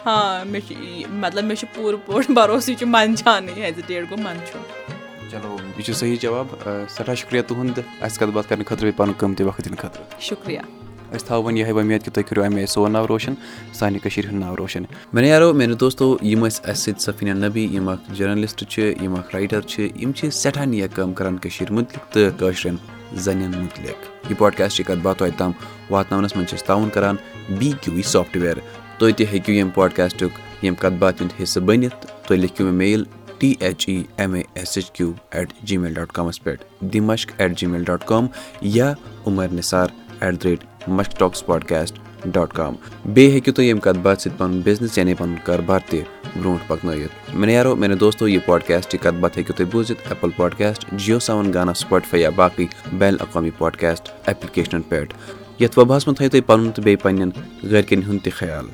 ہاں 0.07 0.45
مےٚ 0.45 0.61
چھُ 0.69 0.75
مطلب 1.11 1.45
مےٚ 1.45 1.57
چھُ 1.57 1.67
پوٗرٕ 1.75 1.99
پٲٹھۍ 2.07 2.35
بروسہٕ 2.35 2.71
یہِ 2.71 2.79
چھُ 2.79 2.87
منٛدچھانٕے 2.89 3.53
ہٮ۪زِٹیٹ 3.53 4.11
گوٚو 4.11 4.23
منٛدچھُن 4.23 5.31
چلو 5.31 5.57
یہِ 5.77 5.85
چھُ 5.85 5.95
صحیح 5.95 6.17
جواب 6.21 6.47
سٮ۪ٹھاہ 6.89 7.15
شُکریہ 7.15 7.43
تُہُنٛد 7.49 7.79
اَسہِ 8.01 8.19
کَتھ 8.21 8.31
باتھ 8.31 8.49
کَرنہٕ 8.49 8.67
خٲطرٕ 8.67 8.83
بیٚیہِ 8.83 8.97
پَنُن 8.97 9.13
قۭمتی 9.19 9.45
وقت 9.45 9.65
دِنہٕ 9.65 9.79
خٲطرٕ 9.81 10.21
شُکریہ 10.21 10.61
أسۍ 11.15 11.27
تھاوو 11.27 11.51
یِہوٚے 11.51 11.73
وۄمید 11.73 12.03
کہِ 12.05 12.13
تُہۍ 12.15 12.25
کٔرِو 12.29 12.43
اَمے 12.45 12.67
سون 12.67 12.93
ناو 12.93 13.07
روشَن 13.09 13.35
سانہِ 13.79 14.01
کٔشیٖرِ 14.03 14.29
ہُنٛد 14.29 14.41
ناو 14.41 14.57
روشَن 14.57 14.83
مےٚ 15.13 15.27
یارو 15.27 15.53
میانہِ 15.53 15.77
دوستو 15.81 16.17
یِم 16.23 16.45
ٲسۍ 16.47 16.61
اَسہِ 16.71 16.85
سۭتۍ 16.85 17.01
سفیٖنا 17.07 17.35
نبی 17.47 17.63
یِم 17.75 17.89
اَکھ 17.89 18.13
جٔرنَلِسٹ 18.17 18.65
چھِ 18.69 18.93
یِم 19.03 19.15
اَکھ 19.17 19.35
رایٹَر 19.35 19.61
چھِ 19.61 19.89
یِم 20.03 20.13
چھِ 20.13 20.31
سٮ۪ٹھاہ 20.31 20.65
نیک 20.65 20.95
کٲم 20.97 21.13
کَران 21.19 21.39
کٔشیٖرِ 21.39 21.73
مُتعلِق 21.77 22.13
تہٕ 22.13 22.39
کٲشرٮ۪ن 22.39 22.77
زَنٮ۪ن 23.25 23.63
مُتعلِق 23.63 24.31
یہِ 24.31 24.39
پاڈکاسٹٕچ 24.39 24.87
کَتھ 24.87 24.99
باتھ 25.03 25.19
توتہِ 25.19 25.39
تام 25.39 25.53
واتناونَس 25.91 26.37
منٛز 26.37 26.49
چھِ 26.49 26.59
أسۍ 26.59 26.67
تعاوُن 26.67 26.91
کَران 26.95 27.17
بی 27.59 27.73
کیوٗ 27.83 27.95
وی 27.97 28.03
سافٹوِیَر 28.03 28.59
تُہۍ 28.99 29.13
تہِ 29.17 29.27
ہیٚکِو 29.33 29.53
ییٚمہِ 29.53 29.75
پاڈکاسٹُک 29.75 30.39
ییٚمہِ 30.63 30.79
کَتھ 30.81 30.95
باتھِ 30.99 31.21
ہُنٛد 31.21 31.41
حِصہٕ 31.43 31.63
بٔنِتھ 31.67 32.07
تُہۍ 32.27 32.39
لیکھِو 32.39 32.65
مےٚ 32.65 32.75
mail 32.75 33.05
T 33.39 33.55
H 33.61 33.89
E 33.89 34.03
M 34.17 34.35
A 34.35 34.43
S 34.55 34.77
H 34.77 34.91
Q 34.91 35.13
at 35.31 35.53
gmail 35.77 35.95
dot 35.95 36.13
کامَس 36.13 36.43
پٮ۪ٹھ 36.43 36.65
دِ 36.81 37.01
at 37.39 37.59
G 37.59 37.67
mail 37.67 37.85
dot 37.85 38.05
com 38.07 38.27
یا 38.63 38.93
Umar 39.27 39.49
Nisar 39.53 39.89
at 40.21 40.43
the 40.43 40.47
rate 40.47 40.65
Mashq 40.89 41.19
talks 41.19 41.45
podcast 41.47 41.99
dot 42.33 42.53
com 42.53 42.75
بیٚیہِ 43.05 43.33
ہیٚکِو 43.33 43.53
تُہۍ 43.53 43.65
ییٚمہِ 43.65 43.83
کَتھ 43.83 43.99
باتھِ 43.99 44.23
سۭتۍ 44.23 44.39
پَنُن 44.39 44.61
بِزنِس 44.65 44.99
یعنی 44.99 45.15
پَنُن 45.15 45.35
کاربار 45.45 45.81
تہِ 45.91 46.01
برونٛٹھ 46.37 46.69
پَکنٲیِتھ 46.69 47.35
مےٚ 47.37 47.51
یارو 47.51 47.75
میانہِ 47.77 47.99
دوستو 48.01 48.29
یہِ 48.29 48.45
پاڈکاسٹ 48.47 48.97
کَتھ 49.03 49.15
باتھ 49.21 49.39
ہیٚکِو 49.39 49.53
تُہۍ 49.57 49.71
بوٗزِتھ 49.73 50.07
ایپٕل 50.09 50.31
پاڈکاسٹ 50.37 50.85
جِیو 50.93 51.19
سیوَن 51.19 51.53
گانا 51.55 51.75
سُپاٹفاے 51.75 52.21
یا 52.21 52.31
باقٕے 52.37 52.67
بین 52.99 53.15
الاقوامی 53.15 53.51
پاڈکاسٹ 53.59 54.11
ایپلِکیشنَن 54.27 54.83
پٮ۪ٹھ 54.89 55.15
یَتھ 55.63 55.79
وبہَس 55.79 56.07
منٛز 56.07 56.17
تھٲیِو 56.17 56.31
تُہۍ 56.31 56.47
پَنُن 56.47 56.71
تہٕ 56.71 56.85
بیٚیہِ 56.85 57.03
پنٕنٮ۪ن 57.03 57.71
گرِکٮ۪ن 57.71 58.03
ہُنٛد 58.09 58.25
تہِ 58.25 58.33
خیال 58.33 58.67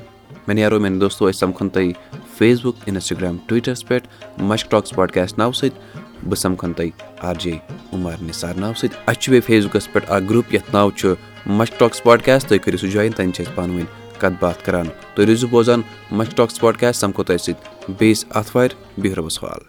مےٚ 0.47 0.55
نیرو 0.55 0.79
میانہِ 0.79 0.99
دوستو 0.99 1.27
أسۍ 1.27 1.39
سَمکھن 1.39 1.69
تۄہہِ 1.69 1.93
فیس 2.37 2.61
بُک 2.63 2.75
اِنسٹاگرام 2.87 3.37
ٹُوِٹرَس 3.47 3.87
پٮ۪ٹھ 3.87 4.07
مشک 4.41 4.71
ٹاکٕس 4.71 4.95
پاڈکاسٹ 4.95 5.37
ناوٕ 5.39 5.53
سۭتۍ 5.53 6.27
بہٕ 6.27 6.39
سَمکھن 6.39 6.73
تۄہہِ 6.73 6.89
آر 7.27 7.35
جے 7.39 7.51
عُمر 7.93 8.23
نثار 8.27 8.53
ناوٕ 8.57 8.75
سۭتۍ 8.77 8.97
اَسہِ 9.07 9.21
چھُ 9.21 9.31
بیٚیہِ 9.31 9.45
فیس 9.45 9.65
بُکَس 9.65 9.91
پٮ۪ٹھ 9.91 10.11
اکھ 10.11 10.23
گرُپ 10.29 10.53
یَتھ 10.53 10.73
ناو 10.73 10.91
چھُ 10.91 11.13
مشک 11.45 11.79
ٹاکٕس 11.79 12.03
پاڈکاسٹ 12.03 12.47
تُہۍ 12.49 12.57
کٔرِو 12.63 12.77
سُہ 12.77 12.87
جویِن 12.87 13.11
تَتٮ۪ن 13.11 13.33
چھِ 13.33 13.45
أسۍ 13.45 13.55
پانہٕ 13.55 13.75
ؤنۍ 13.75 14.19
کَتھ 14.19 14.33
باتھ 14.39 14.65
کران 14.65 14.87
تُہۍ 15.15 15.25
روٗزِو 15.25 15.47
بوزان 15.47 15.81
مشک 16.11 16.37
ٹاکٕس 16.37 16.59
پاڈکاسٹ 16.59 16.99
سَمکھو 16.99 17.23
تۄہہِ 17.23 17.39
سۭتۍ 17.39 17.93
بیٚیِس 17.99 18.25
آتھوارِ 18.29 18.69
بِہِو 19.01 19.15
رۄبَس 19.15 19.43
حوال 19.43 19.61